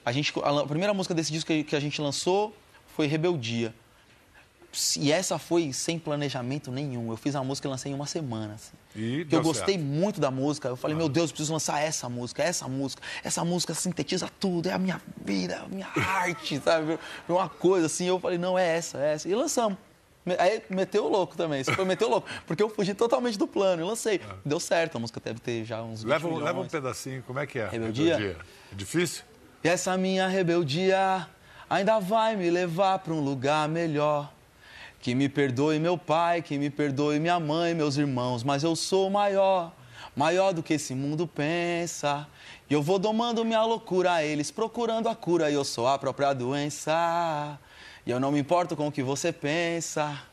A, 0.03 0.11
gente, 0.11 0.33
a, 0.43 0.65
primeira 0.65 0.93
música 0.93 1.13
desse 1.13 1.31
disco 1.31 1.51
que 1.63 1.75
a 1.75 1.79
gente 1.79 2.01
lançou 2.01 2.53
foi 2.95 3.07
Rebeldia. 3.07 3.73
E 4.97 5.11
essa 5.11 5.39
foi 5.39 5.73
sem 5.73 5.97
planejamento 5.97 6.71
nenhum. 6.71 7.09
Eu 7.09 7.17
fiz 7.17 7.35
a 7.35 7.43
música 7.43 7.67
e 7.67 7.71
lancei 7.71 7.91
em 7.91 7.95
uma 7.95 8.05
semana. 8.05 8.53
Assim. 8.53 8.73
E 8.95 9.25
eu 9.29 9.41
gostei 9.41 9.75
certo. 9.75 9.85
muito 9.85 10.21
da 10.21 10.29
música. 10.29 10.67
Eu 10.67 10.75
falei, 10.75 10.95
ah. 10.95 10.99
meu 10.99 11.09
Deus, 11.09 11.29
eu 11.29 11.33
preciso 11.33 11.53
lançar 11.53 11.79
essa 11.81 12.07
música, 12.07 12.43
essa 12.43 12.67
música. 12.67 13.01
Essa 13.23 13.43
música 13.43 13.73
sintetiza 13.73 14.29
tudo, 14.39 14.69
é 14.69 14.73
a 14.73 14.77
minha 14.77 15.01
vida, 15.25 15.55
é 15.55 15.57
a 15.57 15.67
minha 15.67 15.87
arte, 15.97 16.59
sabe? 16.59 16.99
Uma 17.27 17.49
coisa 17.49 17.87
assim. 17.87 18.05
Eu 18.05 18.19
falei, 18.19 18.37
não, 18.37 18.57
é 18.57 18.77
essa, 18.77 18.99
é 18.99 19.13
essa. 19.13 19.27
E 19.27 19.33
lançamos. 19.33 19.77
Aí 20.37 20.61
meteu 20.69 21.05
o 21.05 21.09
louco 21.09 21.35
também, 21.35 21.61
isso 21.61 21.73
foi 21.73 21.85
meteu 21.85 22.07
o 22.07 22.11
louco. 22.11 22.27
Porque 22.45 22.61
eu 22.61 22.69
fugi 22.69 22.93
totalmente 22.93 23.37
do 23.37 23.47
plano 23.47 23.81
e 23.81 23.85
lancei. 23.85 24.21
Ah. 24.29 24.35
Deu 24.45 24.59
certo, 24.59 24.97
a 24.97 24.99
música 24.99 25.19
deve 25.19 25.39
ter 25.39 25.65
já 25.65 25.81
uns 25.81 26.03
20 26.03 26.11
leva, 26.11 26.43
leva 26.43 26.59
um 26.59 26.67
pedacinho, 26.67 27.23
como 27.23 27.39
é 27.39 27.47
que 27.47 27.57
é? 27.57 27.67
Rebeldia? 27.67 28.17
rebeldia. 28.17 28.45
É 28.71 28.75
difícil? 28.75 29.23
E 29.63 29.67
essa 29.67 29.97
minha 29.97 30.27
rebeldia 30.27 31.27
ainda 31.69 31.99
vai 31.99 32.35
me 32.35 32.49
levar 32.49 32.99
para 32.99 33.13
um 33.13 33.21
lugar 33.21 33.67
melhor. 33.67 34.31
Que 34.99 35.15
me 35.15 35.29
perdoe 35.29 35.79
meu 35.79 35.97
pai, 35.97 36.41
que 36.41 36.57
me 36.57 36.69
perdoe 36.69 37.19
minha 37.19 37.39
mãe, 37.39 37.73
meus 37.73 37.97
irmãos, 37.97 38.43
mas 38.43 38.63
eu 38.63 38.75
sou 38.75 39.09
maior, 39.09 39.73
maior 40.15 40.53
do 40.53 40.61
que 40.61 40.73
esse 40.73 40.93
mundo 40.93 41.25
pensa. 41.25 42.27
E 42.69 42.73
eu 42.73 42.81
vou 42.81 42.99
domando 42.99 43.45
minha 43.45 43.63
loucura 43.63 44.13
a 44.13 44.23
eles, 44.23 44.51
procurando 44.51 45.07
a 45.07 45.15
cura, 45.15 45.49
e 45.49 45.53
eu 45.53 45.63
sou 45.63 45.87
a 45.87 45.97
própria 45.97 46.33
doença. 46.33 47.57
E 48.05 48.11
eu 48.11 48.19
não 48.19 48.31
me 48.31 48.39
importo 48.39 48.75
com 48.75 48.87
o 48.87 48.91
que 48.91 49.01
você 49.01 49.31
pensa. 49.31 50.28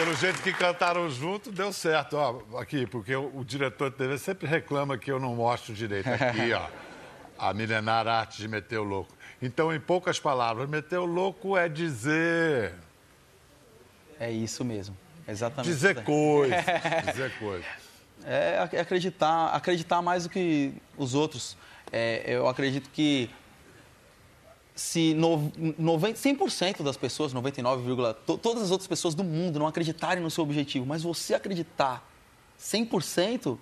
Pelo 0.00 0.16
jeito 0.16 0.40
que 0.40 0.50
cantaram 0.50 1.10
junto, 1.10 1.52
deu 1.52 1.74
certo. 1.74 2.16
Ó, 2.16 2.58
aqui, 2.58 2.86
porque 2.86 3.14
o, 3.14 3.30
o, 3.36 3.44
diretor 3.44 3.90
de 3.90 3.96
TV 3.98 4.16
sempre 4.16 4.46
reclama 4.46 4.96
que 4.96 5.12
eu 5.12 5.20
não 5.20 5.36
mostro 5.36 5.74
direito. 5.74 6.08
Aqui, 6.08 6.54
ó. 6.54 6.66
A 7.38 7.52
milenar 7.52 8.08
arte 8.08 8.38
de 8.38 8.48
meter 8.48 8.78
o 8.78 8.82
louco. 8.82 9.14
Então, 9.42 9.70
em 9.74 9.78
poucas 9.78 10.18
palavras, 10.18 10.70
meter 10.70 10.98
o 10.98 11.04
louco 11.04 11.54
é 11.54 11.68
dizer. 11.68 12.72
É 14.18 14.30
isso 14.30 14.64
mesmo. 14.64 14.96
Exatamente. 15.28 15.70
Dizer 15.70 16.02
coisas. 16.02 16.64
dizer 17.06 17.38
coisas. 17.38 17.66
É 18.24 18.58
acreditar, 18.80 19.48
acreditar 19.48 20.00
mais 20.00 20.22
do 20.22 20.30
que 20.30 20.72
os 20.96 21.14
outros. 21.14 21.58
É, 21.92 22.22
eu 22.26 22.48
acredito 22.48 22.88
que 22.88 23.28
se 24.80 25.12
no, 25.12 25.52
90, 25.78 26.18
100% 26.18 26.82
das 26.82 26.96
pessoas, 26.96 27.34
99, 27.34 28.14
to, 28.26 28.38
todas 28.38 28.62
as 28.62 28.70
outras 28.70 28.88
pessoas 28.88 29.14
do 29.14 29.22
mundo 29.22 29.58
não 29.58 29.66
acreditarem 29.66 30.22
no 30.22 30.30
seu 30.30 30.42
objetivo, 30.42 30.86
mas 30.86 31.02
você 31.02 31.34
acreditar 31.34 32.02
100%, 32.58 33.58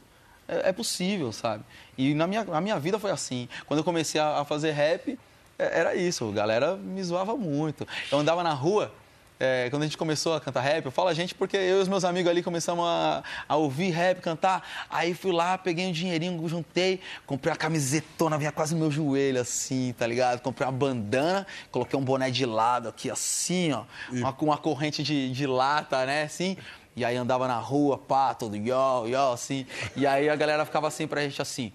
é, 0.46 0.68
é 0.68 0.72
possível, 0.72 1.32
sabe? 1.32 1.64
E 1.98 2.14
na 2.14 2.28
minha, 2.28 2.44
na 2.44 2.60
minha 2.60 2.78
vida 2.78 3.00
foi 3.00 3.10
assim. 3.10 3.48
Quando 3.66 3.78
eu 3.78 3.84
comecei 3.84 4.20
a, 4.20 4.38
a 4.38 4.44
fazer 4.44 4.70
rap, 4.70 5.18
é, 5.58 5.80
era 5.80 5.96
isso, 5.96 6.28
a 6.28 6.32
galera 6.32 6.76
me 6.76 7.02
zoava 7.02 7.36
muito. 7.36 7.86
Eu 8.12 8.20
andava 8.20 8.44
na 8.44 8.52
rua, 8.52 8.94
é, 9.40 9.68
quando 9.70 9.82
a 9.82 9.86
gente 9.86 9.96
começou 9.96 10.34
a 10.34 10.40
cantar 10.40 10.60
rap, 10.60 10.84
eu 10.84 10.90
falo 10.90 11.08
a 11.08 11.14
gente 11.14 11.34
porque 11.34 11.56
eu 11.56 11.78
e 11.78 11.82
os 11.82 11.88
meus 11.88 12.04
amigos 12.04 12.30
ali 12.30 12.42
começamos 12.42 12.84
a, 12.84 13.22
a 13.48 13.56
ouvir 13.56 13.90
rap, 13.90 14.20
cantar. 14.20 14.66
Aí 14.90 15.14
fui 15.14 15.30
lá, 15.32 15.56
peguei 15.56 15.86
um 15.86 15.92
dinheirinho, 15.92 16.48
juntei, 16.48 17.00
comprei 17.26 17.52
uma 17.52 17.56
camisetona, 17.58 18.36
vinha 18.36 18.50
quase 18.50 18.74
no 18.74 18.80
meu 18.80 18.90
joelho, 18.90 19.40
assim, 19.40 19.94
tá 19.96 20.06
ligado? 20.06 20.40
Comprei 20.40 20.66
uma 20.66 20.72
bandana, 20.72 21.46
coloquei 21.70 21.98
um 21.98 22.02
boné 22.02 22.30
de 22.30 22.44
lado 22.44 22.88
aqui, 22.88 23.10
assim, 23.10 23.72
ó, 23.72 23.84
e... 24.10 24.20
uma, 24.20 24.36
uma 24.40 24.58
corrente 24.58 25.02
de, 25.02 25.30
de 25.30 25.46
lata, 25.46 26.04
né, 26.04 26.24
assim. 26.24 26.56
E 26.96 27.04
aí 27.04 27.16
andava 27.16 27.46
na 27.46 27.58
rua, 27.58 27.96
pá, 27.96 28.34
todo 28.34 28.56
yo, 28.56 29.06
yo, 29.06 29.32
assim. 29.32 29.64
E 29.94 30.04
aí 30.04 30.28
a 30.28 30.34
galera 30.34 30.64
ficava 30.64 30.88
assim 30.88 31.06
pra 31.06 31.22
gente, 31.22 31.40
assim. 31.40 31.72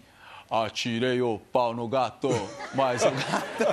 Atirei 0.51 1.22
o 1.22 1.39
pau 1.51 1.74
no 1.74 1.88
gato, 1.88 2.29
mas 2.75 3.03
o 3.03 3.12
gato. 3.12 3.63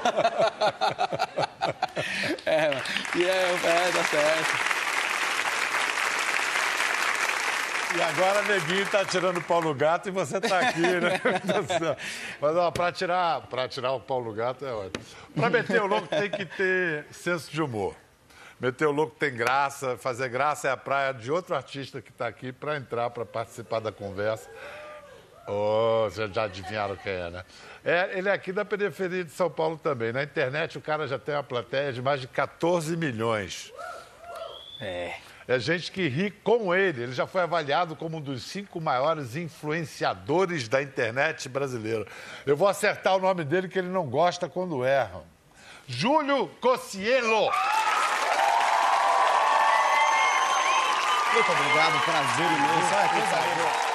é, 2.47 2.71
e 3.17 3.25
é, 3.25 3.59
é, 3.65 3.93
dá 3.93 4.05
certo. 4.05 4.81
E 7.97 8.01
agora 8.03 8.43
neguinho 8.43 8.87
tá 8.87 9.05
tirando 9.05 9.39
o 9.39 9.43
pau 9.43 9.61
no 9.61 9.75
gato 9.75 10.09
e 10.09 10.13
você 10.13 10.41
tá 10.41 10.61
aqui, 10.61 10.81
né? 10.81 11.21
Mas 12.41 12.57
ó, 12.57 12.71
pra 12.71 12.93
tirar, 12.93 13.41
pra 13.49 13.67
tirar 13.67 13.93
o 13.93 14.01
pau 14.01 14.23
no 14.23 14.33
gato 14.33 14.65
é 14.65 14.73
ótimo. 14.73 15.05
Pra 15.35 15.51
meter 15.51 15.83
o 15.83 15.87
louco 15.87 16.07
tem 16.07 16.31
que 16.31 16.47
ter 16.47 17.07
senso 17.11 17.51
de 17.51 17.61
humor. 17.61 17.97
Meter 18.61 18.87
o 18.87 18.93
louco 18.93 19.17
tem 19.19 19.35
graça, 19.35 19.97
fazer 19.97 20.29
graça 20.29 20.69
é 20.69 20.71
a 20.71 20.77
praia 20.77 21.13
de 21.13 21.33
outro 21.33 21.57
artista 21.57 22.01
que 22.01 22.11
está 22.11 22.29
aqui 22.29 22.53
para 22.53 22.77
entrar, 22.77 23.11
para 23.11 23.27
participar 23.27 23.81
da 23.81 23.91
conversa. 23.91 24.49
Oh, 25.49 26.05
vocês 26.05 26.31
já 26.33 26.45
adivinharam 26.45 26.95
quem 26.95 27.13
é, 27.13 27.31
né? 27.31 27.45
É, 27.85 28.19
ele 28.19 28.29
é 28.29 28.33
aqui 28.33 28.53
da 28.53 28.65
periferia 28.65 29.25
de 29.25 29.31
São 29.31 29.51
Paulo 29.51 29.79
também. 29.79 30.13
Na 30.13 30.23
internet 30.23 30.77
o 30.77 30.81
cara 30.81 31.07
já 31.07 31.19
tem 31.19 31.35
uma 31.35 31.43
plateia 31.43 31.93
de 31.93 32.03
mais 32.03 32.21
de 32.21 32.29
14 32.29 32.97
milhões. 32.97 33.73
É. 34.81 35.15
É 35.49 35.59
gente 35.59 35.91
que 35.91 36.07
ri 36.07 36.31
com 36.31 36.73
ele. 36.73 37.03
Ele 37.03 37.13
já 37.13 37.27
foi 37.27 37.41
avaliado 37.41 37.97
como 37.97 38.19
um 38.19 38.21
dos 38.21 38.45
cinco 38.45 38.81
maiores 38.81 39.35
influenciadores 39.35 40.69
da 40.69 40.81
internet 40.81 41.49
brasileira. 41.49 42.07
Eu 42.47 42.57
vou 42.57 42.69
acertar 42.69 43.17
o 43.17 43.19
nome 43.19 43.43
dele 43.45 43.69
que 43.69 43.79
ele 43.79 43.89
não 43.89 44.07
gosta 44.09 44.49
quando 44.49 44.85
erram. 44.85 45.25
Júlio 45.89 46.47
Cocielo. 46.61 47.51
Muito 51.33 51.53
obrigado, 51.53 52.05
prazer 52.05 52.47
imenso. 52.47 53.87
É, 53.87 53.90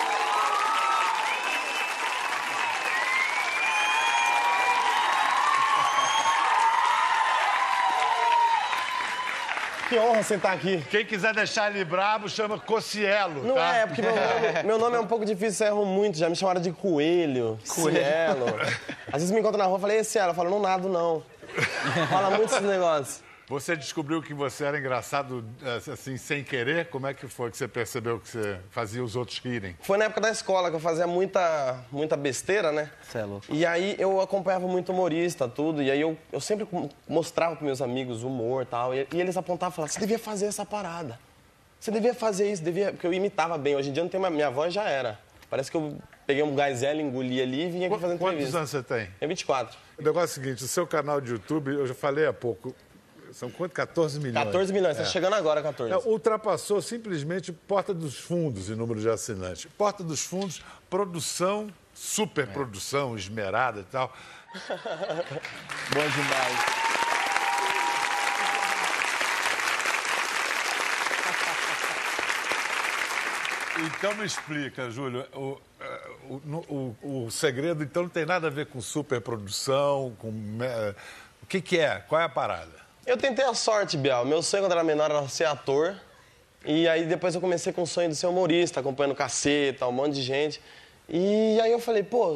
Que 9.95 9.99
honra 9.99 10.23
sentar 10.23 10.53
aqui. 10.53 10.83
Quem 10.91 11.05
quiser 11.05 11.33
deixar 11.33 11.73
ele 11.73 11.85
brabo, 11.85 12.27
chama 12.27 12.59
Cocielo. 12.59 13.41
Não 13.45 13.55
tá? 13.55 13.77
é, 13.77 13.85
porque 13.85 14.01
meu 14.01 14.11
nome, 14.13 14.63
meu 14.65 14.77
nome, 14.77 14.97
é 14.97 14.99
um 14.99 15.07
pouco 15.07 15.23
difícil, 15.23 15.65
eu 15.67 15.71
erro 15.71 15.85
muito. 15.85 16.17
Já 16.17 16.27
me 16.27 16.35
chamaram 16.35 16.59
de 16.59 16.73
Coelho, 16.73 17.57
Cielo. 17.63 18.45
Às 19.07 19.21
vezes 19.21 19.31
me 19.31 19.39
encontram 19.39 19.59
na 19.59 19.67
rua 19.67 19.77
e 19.77 19.81
falei, 19.81 20.03
Cielo, 20.03 20.31
eu 20.31 20.35
falo, 20.35 20.49
não 20.49 20.59
nado 20.59 20.89
não. 20.89 21.23
Fala 22.11 22.29
muito 22.31 22.51
esses 22.51 22.61
negócios. 22.61 23.23
Você 23.47 23.75
descobriu 23.75 24.23
que 24.23 24.33
você 24.33 24.65
era 24.65 24.79
engraçado 24.79 25.45
eh, 25.63 25.91
assim, 25.91 26.17
sem 26.17 26.43
querer? 26.43 26.87
Como 26.87 27.05
é 27.05 27.13
que 27.13 27.27
foi 27.27 27.51
que 27.51 27.57
você 27.57 27.67
percebeu 27.67 28.19
que 28.19 28.27
você 28.27 28.57
fazia 28.71 29.03
os 29.03 29.15
outros 29.15 29.37
rirem? 29.37 29.75
Foi 29.81 29.99
na 29.99 30.05
época 30.05 30.21
da 30.21 30.31
escola 30.31 30.71
que 30.71 30.75
eu 30.75 30.79
fazia 30.79 31.05
muita, 31.05 31.79
muita 31.91 32.17
besteira, 32.17 32.71
né? 32.71 32.89
Você 33.03 33.19
é 33.19 33.23
louco. 33.23 33.45
E 33.49 33.63
aí 33.63 33.95
eu 33.99 34.19
acompanhava 34.19 34.67
muito 34.67 34.91
humorista, 34.91 35.47
tudo. 35.47 35.83
E 35.83 35.91
aí 35.91 36.01
eu, 36.01 36.17
eu 36.31 36.41
sempre 36.41 36.67
mostrava 37.07 37.55
para 37.55 37.63
meus 37.63 37.83
amigos 37.83 38.23
o 38.23 38.27
humor 38.27 38.63
e 38.63 38.65
tal. 38.65 38.95
E, 38.95 39.07
e 39.13 39.21
eles 39.21 39.37
apontavam 39.37 39.73
e 39.73 39.75
falavam: 39.75 39.93
você 39.93 39.99
devia 39.99 40.17
fazer 40.17 40.47
essa 40.47 40.65
parada. 40.65 41.19
Você 41.79 41.91
devia 41.91 42.15
fazer 42.15 42.51
isso, 42.51 42.63
devia. 42.63 42.93
Porque 42.93 43.05
eu 43.05 43.13
imitava 43.13 43.59
bem. 43.59 43.75
Hoje 43.75 43.89
em 43.91 43.93
dia 43.93 44.01
não 44.01 44.09
tem 44.09 44.19
mais. 44.19 44.33
Minha 44.33 44.49
voz 44.49 44.73
já 44.73 44.89
era. 44.89 45.19
Parece 45.51 45.69
que 45.69 45.77
eu 45.77 45.95
peguei 46.25 46.41
um 46.41 46.55
gazelle, 46.55 47.01
engoli 47.01 47.39
ali 47.39 47.65
e 47.65 47.69
vim 47.69 47.85
aqui 47.85 47.99
fazendo 47.99 48.15
entrevista. 48.15 48.43
Quantos 48.43 48.55
anos 48.55 48.69
você 48.71 48.81
tem? 48.81 49.09
É 49.21 49.27
24. 49.27 49.77
O 49.97 50.01
negócio 50.01 50.39
é 50.39 50.41
o 50.41 50.43
seguinte: 50.43 50.63
o 50.63 50.67
seu 50.67 50.87
canal 50.87 51.21
de 51.21 51.31
YouTube, 51.31 51.71
eu 51.71 51.85
já 51.85 51.93
falei 51.93 52.25
há 52.25 52.33
pouco, 52.33 52.75
são 53.35 53.51
quanto? 53.51 53.73
14 53.73 54.17
milhões. 54.17 54.45
14 54.45 54.71
milhões, 54.71 54.91
está 54.91 55.03
é. 55.03 55.11
chegando 55.11 55.33
agora 55.33 55.61
14. 55.61 55.91
É, 55.91 55.97
ultrapassou 56.09 56.81
simplesmente 56.81 57.51
Porta 57.51 57.93
dos 57.93 58.17
Fundos 58.17 58.69
em 58.69 58.75
número 58.75 59.01
de 59.01 59.09
assinantes. 59.09 59.65
Porta 59.77 60.01
dos 60.01 60.21
Fundos, 60.21 60.63
produção, 60.89 61.67
superprodução, 61.93 63.17
esmerada 63.17 63.81
e 63.81 63.83
tal. 63.83 64.13
Bom 65.91 66.07
demais. 66.15 66.85
Então 73.97 74.15
me 74.15 74.25
explica, 74.25 74.89
Júlio, 74.89 75.27
o, 75.33 75.61
é, 75.81 76.11
o, 76.29 76.95
o, 77.01 77.25
o, 77.25 77.31
segredo 77.31 77.83
então 77.83 78.03
não 78.03 78.09
tem 78.09 78.25
nada 78.25 78.47
a 78.47 78.49
ver 78.49 78.67
com 78.67 78.79
superprodução, 78.79 80.15
com. 80.17 80.31
É, 80.61 80.95
o 81.43 81.45
que, 81.45 81.59
que 81.59 81.77
é? 81.77 81.99
Qual 81.99 82.21
é 82.21 82.23
a 82.23 82.29
parada? 82.29 82.84
Eu 83.05 83.17
tentei 83.17 83.45
a 83.45 83.53
sorte, 83.53 83.97
Biel. 83.97 84.25
Meu 84.25 84.41
sonho 84.41 84.63
quando 84.63 84.71
era 84.71 84.83
menor 84.83 85.11
era 85.11 85.27
ser 85.29 85.45
ator. 85.45 85.95
E 86.65 86.87
aí 86.87 87.05
depois 87.05 87.35
eu 87.35 87.41
comecei 87.41 87.71
com 87.71 87.83
o 87.83 87.87
sonho 87.87 88.09
de 88.09 88.15
ser 88.15 88.25
humorista, 88.25 88.79
acompanhando 88.79 89.13
caceta, 89.13 89.85
um 89.85 89.91
monte 89.91 90.15
de 90.15 90.23
gente. 90.23 90.59
E 91.07 91.59
aí 91.61 91.71
eu 91.71 91.79
falei, 91.79 92.01
pô, 92.01 92.35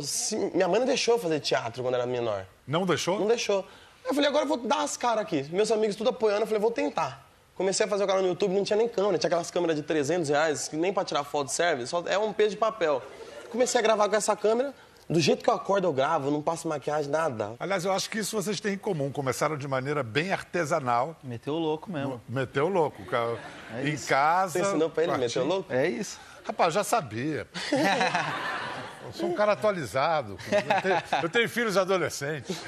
minha 0.54 0.68
mãe 0.68 0.80
não 0.80 0.86
deixou 0.86 1.16
eu 1.16 1.20
fazer 1.20 1.40
teatro 1.40 1.82
quando 1.82 1.96
era 1.96 2.06
menor. 2.06 2.46
Não 2.68 2.86
deixou? 2.86 3.20
Não 3.20 3.26
deixou. 3.26 3.62
Aí 4.04 4.12
eu 4.12 4.14
falei, 4.14 4.30
agora 4.30 4.44
eu 4.44 4.48
vou 4.48 4.58
dar 4.58 4.84
as 4.84 4.96
caras 4.96 5.24
aqui. 5.24 5.44
Meus 5.52 5.72
amigos 5.72 5.96
tudo 5.96 6.12
apoiando, 6.12 6.42
eu 6.42 6.48
falei, 6.48 6.62
vou 6.62 6.70
tentar. 6.70 7.28
Comecei 7.56 7.88
a 7.88 7.90
fazer 7.90 8.04
o 8.04 8.08
canal 8.08 8.22
no 8.22 8.30
YouTube, 8.30 8.54
não 8.54 8.64
tinha 8.64 8.78
nem 8.78 8.88
câmera, 8.88 9.18
tinha 9.18 9.28
aquelas 9.28 9.50
câmeras 9.50 9.76
de 9.76 9.82
300 9.82 10.30
reais, 10.30 10.68
que 10.68 10.78
nem 10.78 10.94
pra 10.94 11.04
tirar 11.04 11.24
foto 11.24 11.50
serve, 11.50 11.88
só 11.88 12.04
é 12.06 12.18
um 12.18 12.32
peso 12.32 12.52
de 12.52 12.58
papel. 12.58 13.02
Comecei 13.50 13.80
a 13.80 13.82
gravar 13.82 14.08
com 14.08 14.16
essa 14.16 14.36
câmera, 14.36 14.72
do 15.10 15.20
jeito 15.20 15.44
que 15.44 15.50
eu 15.50 15.56
acordo, 15.56 15.88
eu 15.88 15.94
gravo, 15.94 16.30
não 16.30 16.42
passo 16.42 16.68
maquiagem, 16.68 17.10
nada. 17.10 17.56
Aliás, 17.60 17.84
eu 17.84 17.92
acho 17.92 18.10
que 18.10 18.20
isso 18.20 18.36
vocês 18.36 18.60
têm 18.60 18.74
em 18.74 18.78
comum. 18.78 19.12
Começaram 19.12 19.58
de 19.58 19.68
maneira 19.68 20.04
bem 20.04 20.32
artesanal. 20.32 21.16
Meteu 21.24 21.56
o 21.56 21.60
louco 21.60 21.92
mesmo. 21.92 22.22
Meteu 22.30 22.68
o 22.68 22.70
louco. 22.70 23.02
É 23.74 23.88
em 23.88 23.94
isso. 23.94 24.08
casa. 24.08 24.60
Você 24.60 24.62
ensinou 24.62 24.90
pra 24.90 25.04
ele 25.04 25.18
meter 25.18 25.40
o 25.40 25.46
louco? 25.46 25.74
É 25.74 25.88
isso. 25.88 26.20
Rapaz, 26.46 26.74
já 26.74 26.84
sabia. 26.84 27.48
Eu 29.10 29.14
sou 29.14 29.30
um 29.30 29.34
cara 29.34 29.54
atualizado. 29.54 30.38
Eu 30.52 30.82
tenho, 30.82 31.24
eu 31.24 31.30
tenho, 31.30 31.50
filhos 31.50 31.76
adolescentes. 31.78 32.62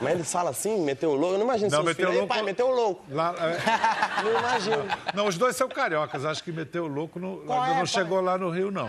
Mas 0.00 0.14
ele 0.14 0.24
fala 0.24 0.48
assim, 0.48 0.82
meteu 0.82 1.10
o 1.10 1.14
louco? 1.14 1.34
Eu 1.34 1.38
não 1.38 1.44
imagino 1.44 1.70
não, 1.70 1.82
seus 1.82 1.96
filhos. 1.96 2.14
Louco... 2.14 2.28
pai, 2.28 2.40
meteu 2.40 2.68
o 2.68 2.70
louco. 2.70 3.04
Lá, 3.10 3.34
é... 3.36 4.22
Não 4.24 4.38
imagino. 4.38 4.84
Não, 5.12 5.26
os 5.26 5.36
dois 5.36 5.54
são 5.54 5.68
cariocas. 5.68 6.24
Acho 6.24 6.42
que 6.42 6.50
meteu 6.50 6.84
o 6.84 6.88
louco 6.88 7.18
no... 7.18 7.42
é, 7.42 7.46
não 7.46 7.56
pai? 7.56 7.86
chegou 7.86 8.22
lá 8.22 8.38
no 8.38 8.48
Rio, 8.48 8.70
não. 8.70 8.88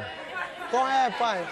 Qual 0.72 0.88
é, 0.88 1.12
pai? 1.12 1.46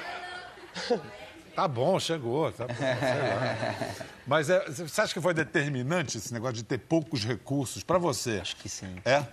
Tá 1.55 1.67
bom, 1.67 2.00
chegou, 2.00 2.51
tá 2.51 2.65
bom, 2.67 2.74
sei 2.74 2.86
lá. 2.88 4.05
Mas 4.25 4.50
é, 4.50 4.70
você 4.70 5.01
acha 5.01 5.13
que 5.13 5.22
foi 5.22 5.34
determinante 5.34 6.17
esse 6.17 6.34
negócio 6.34 6.55
de 6.55 6.63
ter 6.63 6.77
poucos 6.77 7.25
recursos 7.25 7.84
para 7.84 7.98
você? 7.98 8.39
Acho 8.41 8.55
que 8.55 8.70
sim. 8.70 8.96
É? 9.03 9.25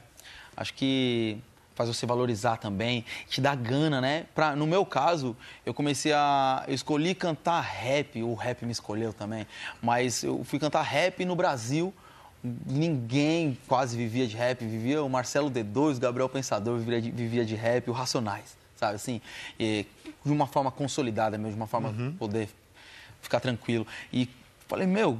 Acho 0.56 0.74
que 0.74 1.40
faz 1.78 1.88
você 1.88 2.04
valorizar 2.04 2.56
também, 2.56 3.04
te 3.28 3.40
dá 3.40 3.54
gana, 3.54 4.00
né? 4.00 4.26
Pra, 4.34 4.56
no 4.56 4.66
meu 4.66 4.84
caso, 4.84 5.36
eu 5.64 5.72
comecei 5.72 6.12
a. 6.12 6.64
Eu 6.66 6.74
escolhi 6.74 7.14
cantar 7.14 7.60
rap, 7.60 8.20
o 8.20 8.34
rap 8.34 8.64
me 8.66 8.72
escolheu 8.72 9.12
também, 9.12 9.46
mas 9.80 10.24
eu 10.24 10.42
fui 10.42 10.58
cantar 10.58 10.82
rap 10.82 11.24
no 11.24 11.36
Brasil. 11.36 11.94
Ninguém 12.42 13.56
quase 13.68 13.96
vivia 13.96 14.26
de 14.26 14.36
rap, 14.36 14.64
vivia 14.64 15.02
o 15.02 15.08
Marcelo 15.08 15.50
D2, 15.50 15.96
o 15.96 16.00
Gabriel 16.00 16.28
Pensador 16.28 16.78
vivia 16.78 17.00
de, 17.00 17.10
vivia 17.12 17.44
de 17.44 17.54
rap, 17.54 17.88
o 17.88 17.92
Racionais, 17.92 18.56
sabe 18.78 18.94
assim? 18.94 19.20
E, 19.58 19.84
de 20.24 20.32
uma 20.32 20.46
forma 20.46 20.70
consolidada 20.70 21.36
mesmo, 21.36 21.52
de 21.52 21.56
uma 21.56 21.66
forma 21.66 21.90
uhum. 21.90 22.14
poder 22.18 22.48
ficar 23.20 23.40
tranquilo. 23.40 23.86
E 24.12 24.28
falei, 24.66 24.86
meu, 24.86 25.18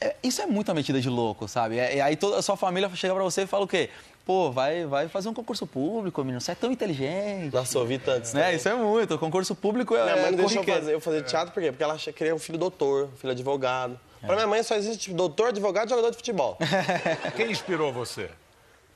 é, 0.00 0.14
isso 0.22 0.40
é 0.40 0.46
muita 0.46 0.72
metida 0.72 1.00
de 1.00 1.08
louco, 1.08 1.48
sabe? 1.48 1.76
E, 1.76 2.00
aí 2.00 2.16
toda 2.16 2.38
a 2.38 2.42
sua 2.42 2.56
família 2.56 2.88
chega 2.94 3.14
pra 3.14 3.22
você 3.22 3.42
e 3.42 3.46
fala 3.46 3.64
o 3.64 3.68
quê? 3.68 3.90
Pô, 4.24 4.52
vai, 4.52 4.86
vai 4.86 5.08
fazer 5.08 5.28
um 5.28 5.34
concurso 5.34 5.66
público, 5.66 6.22
menino. 6.22 6.40
Você 6.40 6.52
é 6.52 6.54
tão 6.54 6.70
inteligente. 6.70 7.52
Nossa, 7.52 7.76
ouvi 7.78 7.98
tanto. 7.98 8.32
Né? 8.34 8.54
Isso 8.54 8.68
é 8.68 8.74
muito. 8.74 9.14
O 9.14 9.18
concurso 9.18 9.52
público 9.52 9.96
é. 9.96 10.04
Minha 10.04 10.16
mãe 10.16 10.30
não 10.30 10.38
deixou 10.38 10.62
eu 10.62 10.74
fazer, 10.74 10.94
eu 10.94 11.00
fazer 11.00 11.22
teatro 11.22 11.52
por 11.52 11.60
quê? 11.60 11.72
Porque 11.72 11.82
ela 11.82 11.96
queria 11.96 12.34
um 12.34 12.38
filho 12.38 12.56
doutor, 12.56 13.08
um 13.12 13.16
filho 13.16 13.32
advogado. 13.32 13.98
É. 14.22 14.26
Pra 14.26 14.36
minha 14.36 14.46
mãe 14.46 14.62
só 14.62 14.76
existe 14.76 14.98
tipo, 14.98 15.16
doutor, 15.16 15.48
advogado 15.48 15.86
e 15.86 15.90
jogador 15.90 16.10
de 16.10 16.16
futebol. 16.16 16.56
Quem 17.34 17.50
inspirou 17.50 17.92
você? 17.92 18.30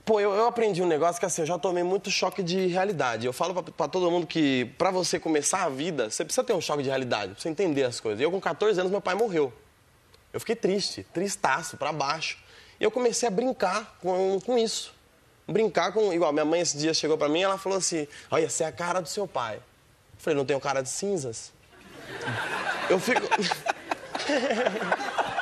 Pô, 0.07 0.21
eu, 0.21 0.33
eu, 0.33 0.47
aprendi 0.47 0.81
um 0.81 0.87
negócio 0.87 1.19
que 1.19 1.27
assim, 1.27 1.43
eu 1.43 1.47
já 1.47 1.59
tomei 1.59 1.83
muito 1.83 2.13
choque 2.13 2.41
de 2.41 2.67
realidade. 2.67 3.27
Eu 3.27 3.33
falo 3.33 3.61
pra 3.61 3.89
todo 3.89 4.09
mundo 4.09 4.25
que 4.25 4.67
pra 4.79 4.93
você 4.93 5.19
começar 5.19 5.65
a 5.65 5.69
vida, 5.69 6.09
você 6.09 6.25
precisa 6.25 6.45
ter 6.45 6.53
um 6.53 6.61
choque 6.61 6.85
de 6.85 6.89
realidade, 6.89 7.35
você 7.37 7.49
entender 7.49 7.83
as 7.83 7.99
coisas. 7.99 8.21
Eu, 8.21 8.31
com 8.31 8.41
14 8.41 8.79
anos, 8.79 8.93
meu 8.93 9.01
pai 9.01 9.17
morreu. 9.17 9.53
Eu 10.33 10.39
fiquei 10.39 10.55
triste, 10.55 11.05
tristaço, 11.13 11.77
pra 11.77 11.93
baixo. 11.93 12.39
E 12.79 12.85
eu 12.85 12.91
comecei 12.91 13.27
a 13.27 13.33
brincar 13.33 13.99
com, 14.01 14.39
com 14.47 14.57
isso. 14.57 14.95
Brincar 15.45 15.93
com. 15.93 16.13
Igual, 16.13 16.33
minha 16.33 16.45
mãe 16.45 16.61
esse 16.61 16.79
dia 16.79 16.95
chegou 16.95 17.19
pra 17.19 17.29
mim 17.29 17.43
ela 17.43 17.59
falou 17.59 17.79
assim: 17.79 18.07
Olha, 18.31 18.49
você 18.49 18.63
é 18.63 18.69
a 18.69 18.73
cara 18.73 19.01
do 19.01 19.09
seu 19.09 19.27
pai. 19.27 19.57
Eu 19.57 19.63
falei: 20.19 20.37
Não 20.37 20.47
tenho 20.47 20.61
cara 20.61 20.83
de 20.83 20.89
cinzas? 20.89 21.53
Eu 22.89 23.01
fico. 23.01 23.23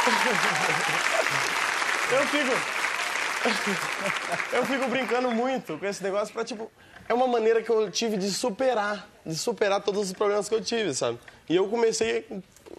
Eu 2.10 2.26
fico. 2.26 2.50
Eu 4.52 4.66
fico 4.66 4.88
brincando 4.88 5.30
muito 5.30 5.78
com 5.78 5.86
esse 5.86 6.02
negócio 6.02 6.34
pra, 6.34 6.44
tipo. 6.44 6.70
É 7.08 7.14
uma 7.14 7.26
maneira 7.26 7.62
que 7.62 7.70
eu 7.70 7.90
tive 7.90 8.16
de 8.16 8.30
superar, 8.30 9.08
de 9.26 9.36
superar 9.36 9.82
todos 9.82 10.06
os 10.06 10.12
problemas 10.12 10.48
que 10.48 10.54
eu 10.54 10.60
tive, 10.60 10.94
sabe? 10.94 11.18
E 11.48 11.56
eu 11.56 11.66
comecei 11.68 12.24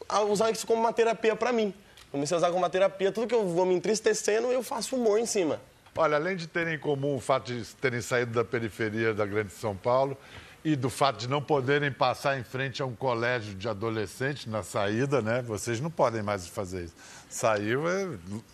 a 0.08 0.22
usar 0.22 0.52
isso 0.52 0.66
como 0.66 0.80
uma 0.80 0.94
terapia 0.94 1.36
pra 1.36 1.52
mim. 1.52 1.74
Comecei 2.12 2.36
a 2.36 2.38
usar 2.38 2.48
como 2.48 2.60
uma 2.60 2.70
terapia. 2.70 3.12
Tudo 3.12 3.28
que 3.28 3.36
eu 3.36 3.46
vou 3.48 3.66
me 3.66 3.76
entristecendo, 3.76 4.50
eu 4.52 4.64
faço 4.64 4.96
humor 4.96 5.20
em 5.20 5.26
cima. 5.26 5.60
Olha, 5.98 6.16
além 6.16 6.38
de 6.38 6.48
terem 6.48 6.76
em 6.76 6.80
comum 6.80 7.18
o 7.18 7.20
fato 7.20 7.54
de 7.54 7.66
terem 7.76 8.00
saído 8.00 8.32
da 8.32 8.46
periferia 8.46 9.14
da 9.14 9.26
Grande 9.26 9.52
São 9.52 9.76
Paulo 9.76 10.18
e 10.64 10.76
do 10.76 10.90
fato 10.90 11.20
de 11.20 11.28
não 11.28 11.42
poderem 11.42 11.92
passar 11.92 12.40
em 12.40 12.44
frente 12.44 12.82
a 12.82 12.86
um 12.86 12.96
colégio 12.96 13.56
de 13.56 13.68
adolescentes 13.68 14.46
na 14.46 14.62
saída, 14.62 15.22
né? 15.22 15.42
Vocês 15.42 15.80
não 15.80 15.90
podem 15.90 16.22
mais 16.22 16.48
fazer 16.48 16.86
isso. 16.86 16.96
Saiu 17.30 17.90
é. 17.90 18.08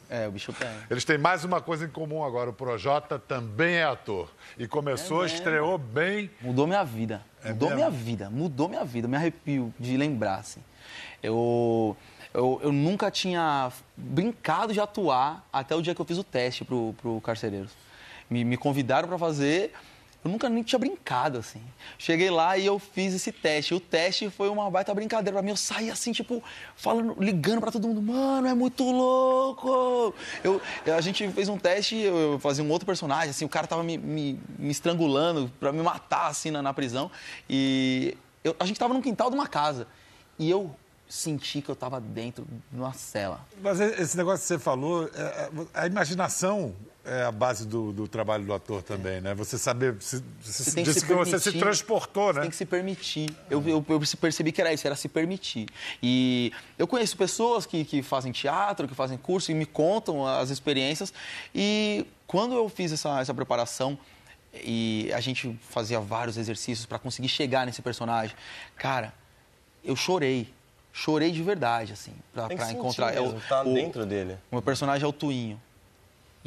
É, 0.10 0.28
o 0.28 0.32
bicho 0.32 0.54
tem. 0.54 0.70
Eles 0.90 1.04
têm 1.04 1.18
mais 1.18 1.44
uma 1.44 1.60
coisa 1.60 1.86
em 1.86 1.90
comum 1.90 2.24
agora. 2.24 2.50
O 2.50 2.54
Projota 2.54 3.20
também 3.20 3.76
é 3.76 3.84
ator. 3.84 4.32
E 4.58 4.68
começou, 4.68 5.24
é 5.24 5.28
estreou 5.28 5.78
bem. 5.78 6.30
Mudou 6.42 6.66
minha 6.66 6.84
vida. 6.84 7.22
É 7.44 7.50
mudou 7.50 7.70
mesmo? 7.70 7.84
minha 7.84 7.90
vida. 7.90 8.30
Mudou 8.30 8.70
minha 8.70 8.86
vida. 8.86 9.08
Me 9.08 9.18
arrepio 9.18 9.74
de 9.80 9.98
lembrar, 9.98 10.36
assim. 10.36 10.62
Eu, 11.22 11.98
eu, 12.34 12.60
eu 12.64 12.72
nunca 12.72 13.12
tinha 13.12 13.72
brincado 13.98 14.72
de 14.72 14.80
atuar 14.80 15.46
até 15.52 15.76
o 15.76 15.82
dia 15.82 15.94
que 15.94 16.00
eu 16.00 16.06
fiz 16.06 16.18
o 16.18 16.24
teste 16.24 16.64
pro, 16.64 16.96
pro 17.02 17.20
Carcereiros. 17.20 17.72
Me, 18.30 18.46
me 18.46 18.58
convidaram 18.58 19.08
para 19.08 19.18
fazer 19.18 19.74
eu 20.28 20.32
nunca 20.32 20.50
nem 20.50 20.62
tinha 20.62 20.78
brincado, 20.78 21.38
assim. 21.38 21.62
Cheguei 21.98 22.30
lá 22.30 22.58
e 22.58 22.66
eu 22.66 22.78
fiz 22.78 23.14
esse 23.14 23.32
teste. 23.32 23.74
O 23.74 23.80
teste 23.80 24.30
foi 24.30 24.50
uma 24.50 24.70
baita 24.70 24.94
brincadeira 24.94 25.34
pra 25.34 25.42
mim. 25.42 25.52
Eu 25.52 25.58
saí 25.58 25.90
assim, 25.90 26.12
tipo, 26.12 26.44
falando, 26.76 27.16
ligando 27.18 27.62
pra 27.62 27.72
todo 27.72 27.88
mundo, 27.88 28.02
mano, 28.02 28.48
é 28.48 28.54
muito 28.54 28.84
louco! 28.84 30.14
Eu, 30.44 30.62
a 30.96 31.02
gente 31.02 31.28
fez 31.32 31.48
um 31.48 31.58
teste, 31.58 31.96
eu 31.96 32.38
fazia 32.40 32.64
um 32.64 32.70
outro 32.70 32.86
personagem, 32.86 33.30
assim, 33.30 33.46
o 33.46 33.50
cara 33.50 33.66
tava 33.66 33.84
me, 33.84 33.98
me, 33.98 34.40
me 34.60 34.70
estrangulando 34.70 35.52
pra 35.60 35.72
me 35.72 35.82
matar, 35.82 36.28
assim, 36.28 36.52
na, 36.52 36.62
na 36.62 36.74
prisão. 36.74 37.10
E 37.50 38.18
eu, 38.44 38.56
a 38.60 38.66
gente 38.66 38.80
tava 38.80 38.94
num 38.94 39.02
quintal 39.02 39.30
de 39.30 39.36
uma 39.36 39.48
casa. 39.48 39.88
E 40.38 40.50
eu 40.50 40.76
senti 41.08 41.62
que 41.62 41.70
eu 41.70 41.74
estava 41.74 42.02
dentro 42.02 42.46
de 42.70 42.78
uma 42.78 42.92
cela. 42.92 43.46
Mas 43.62 43.80
esse 43.80 44.18
negócio 44.18 44.42
que 44.42 44.48
você 44.48 44.60
falou, 44.60 45.10
é, 45.14 45.22
é, 45.22 45.50
a 45.74 45.88
imaginação 45.88 46.76
é 47.08 47.24
a 47.24 47.32
base 47.32 47.66
do, 47.66 47.94
do 47.94 48.08
trabalho 48.08 48.46
do 48.46 48.54
ator 48.54 48.84
também, 48.84 49.22
né? 49.22 49.34
Você 49.34 49.58
saber, 49.58 49.96
se, 50.02 50.22
você 50.42 50.72
tem 50.72 50.84
disse 50.84 51.02
que, 51.02 51.08
que 51.08 51.14
você 51.14 51.40
se 51.40 51.54
transportou, 51.54 52.34
né? 52.34 52.42
Tem 52.42 52.50
que 52.50 52.56
se 52.56 52.66
permitir. 52.66 53.34
Eu, 53.50 53.62
eu, 53.68 53.86
eu, 53.88 54.02
percebi 54.20 54.52
que 54.52 54.60
era 54.60 54.74
isso, 54.74 54.86
era 54.86 54.96
se 54.96 55.08
permitir. 55.08 55.68
E 56.04 56.52
eu 56.78 56.86
conheço 56.86 57.16
pessoas 57.16 57.66
que, 57.66 57.86
que 57.86 58.04
fazem 58.04 58.32
teatro, 58.32 58.88
que 58.88 58.94
fazem 58.94 59.18
curso 59.18 59.52
e 59.52 59.56
me 59.56 59.66
contam 59.66 60.28
as 60.28 60.50
experiências. 60.50 61.14
E 61.56 62.06
quando 62.28 62.56
eu 62.56 62.68
fiz 62.68 62.92
essa, 62.92 63.20
essa 63.22 63.34
preparação, 63.34 63.98
e 64.54 65.12
a 65.14 65.20
gente 65.20 65.58
fazia 65.70 66.00
vários 66.00 66.38
exercícios 66.38 66.86
para 66.86 67.00
conseguir 67.00 67.30
chegar 67.30 67.66
nesse 67.66 67.82
personagem, 67.82 68.36
cara, 68.76 69.14
eu 69.84 69.96
chorei 69.96 70.52
chorei 70.98 71.32
de 71.32 71.44
verdade, 71.44 71.94
assim, 71.94 72.12
pra, 72.34 72.48
pra 72.48 72.72
encontrar. 72.72 73.14
Mesmo, 73.14 73.28
é 73.28 73.30
o, 73.30 73.42
tá 73.42 73.62
o, 73.62 73.74
dentro 73.74 74.04
dele. 74.04 74.34
O 74.52 74.56
meu 74.56 74.62
personagem 74.64 75.06
é 75.06 75.08
o 75.08 75.14
Tuinho. 75.14 75.62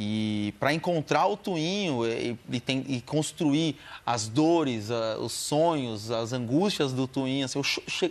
E 0.03 0.55
para 0.59 0.73
encontrar 0.73 1.27
o 1.27 1.37
Tuinho 1.37 2.07
e, 2.07 2.35
e, 2.51 2.59
tem, 2.59 2.83
e 2.89 3.03
construir 3.03 3.77
as 4.07 4.29
dores, 4.29 4.89
uh, 4.89 5.21
os 5.21 5.33
sonhos, 5.33 6.11
as 6.11 6.33
angústias 6.33 6.91
do 6.95 7.07
Tuinho, 7.07 7.45
assim, 7.45 7.59
eu 7.59 7.65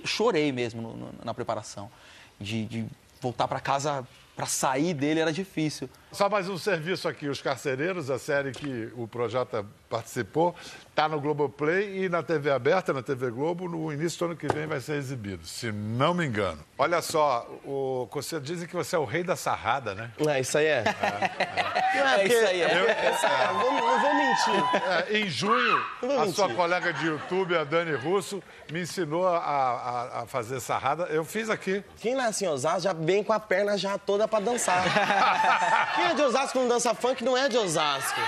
chorei 0.05 0.51
mesmo 0.51 0.83
no, 0.83 0.95
no, 0.95 1.09
na 1.25 1.33
preparação. 1.33 1.89
De, 2.39 2.63
de 2.65 2.85
voltar 3.19 3.47
para 3.47 3.59
casa 3.59 4.07
para 4.35 4.45
sair 4.45 4.93
dele 4.93 5.19
era 5.19 5.33
difícil. 5.33 5.89
Só 6.11 6.27
mais 6.27 6.49
um 6.49 6.57
serviço 6.57 7.07
aqui, 7.07 7.27
Os 7.27 7.39
Carcereiros, 7.39 8.09
a 8.09 8.17
série 8.17 8.51
que 8.51 8.91
o 8.95 9.07
Projota 9.07 9.63
participou, 9.87 10.55
está 10.89 11.07
no 11.07 11.21
Globoplay 11.21 12.03
e 12.03 12.09
na 12.09 12.23
TV 12.23 12.49
aberta, 12.49 12.91
na 12.91 13.03
TV 13.03 13.29
Globo, 13.29 13.69
no 13.69 13.93
início 13.93 14.17
do 14.19 14.25
ano 14.25 14.35
que 14.35 14.47
vem 14.47 14.65
vai 14.65 14.79
ser 14.79 14.93
exibido, 14.93 15.45
se 15.45 15.71
não 15.71 16.15
me 16.15 16.25
engano. 16.25 16.63
Olha 16.79 16.99
só, 17.01 17.47
o, 17.63 18.09
você 18.11 18.39
dizem 18.39 18.67
que 18.67 18.75
você 18.75 18.95
é 18.95 18.99
o 18.99 19.05
rei 19.05 19.23
da 19.23 19.35
sarrada, 19.35 19.93
né? 19.93 20.11
É, 20.27 20.39
isso 20.39 20.57
aí 20.57 20.65
é. 20.65 20.83
é, 20.83 21.97
é. 21.97 21.99
Não 21.99 22.07
é, 22.07 22.25
isso 22.25 22.45
aí 22.47 22.61
é. 22.61 22.65
Eu, 22.65 22.89
é, 22.89 23.53
não, 23.53 23.81
não 23.81 23.99
vou 24.01 24.13
mentir. 24.15 24.63
É, 24.89 25.17
em 25.19 25.29
junho, 25.29 25.85
a 26.01 26.05
mentir. 26.05 26.33
sua 26.33 26.49
colega 26.53 26.91
de 26.91 27.05
YouTube, 27.05 27.55
a 27.55 27.63
Dani 27.63 27.93
Russo, 27.93 28.41
me 28.71 28.81
ensinou 28.81 29.27
a, 29.27 29.37
a, 29.37 30.21
a 30.21 30.25
fazer 30.25 30.59
sarrada. 30.59 31.03
Eu 31.03 31.23
fiz 31.23 31.49
aqui. 31.49 31.83
Quem 31.97 32.15
nasce 32.15 32.45
em 32.45 32.47
Osasco 32.47 32.81
já 32.81 32.93
vem 32.93 33.23
com 33.23 33.31
a 33.31 33.39
perna 33.39 33.77
já 33.77 33.97
toda 33.97 34.27
para 34.27 34.43
dançar. 34.43 34.83
Quem 35.99 36.07
é 36.07 36.13
de 36.13 36.21
Osasco 36.21 36.57
não 36.59 36.67
dança 36.69 36.93
funk 36.93 37.23
não 37.25 37.35
é 37.35 37.49
de 37.49 37.57
Osasco. 37.57 38.21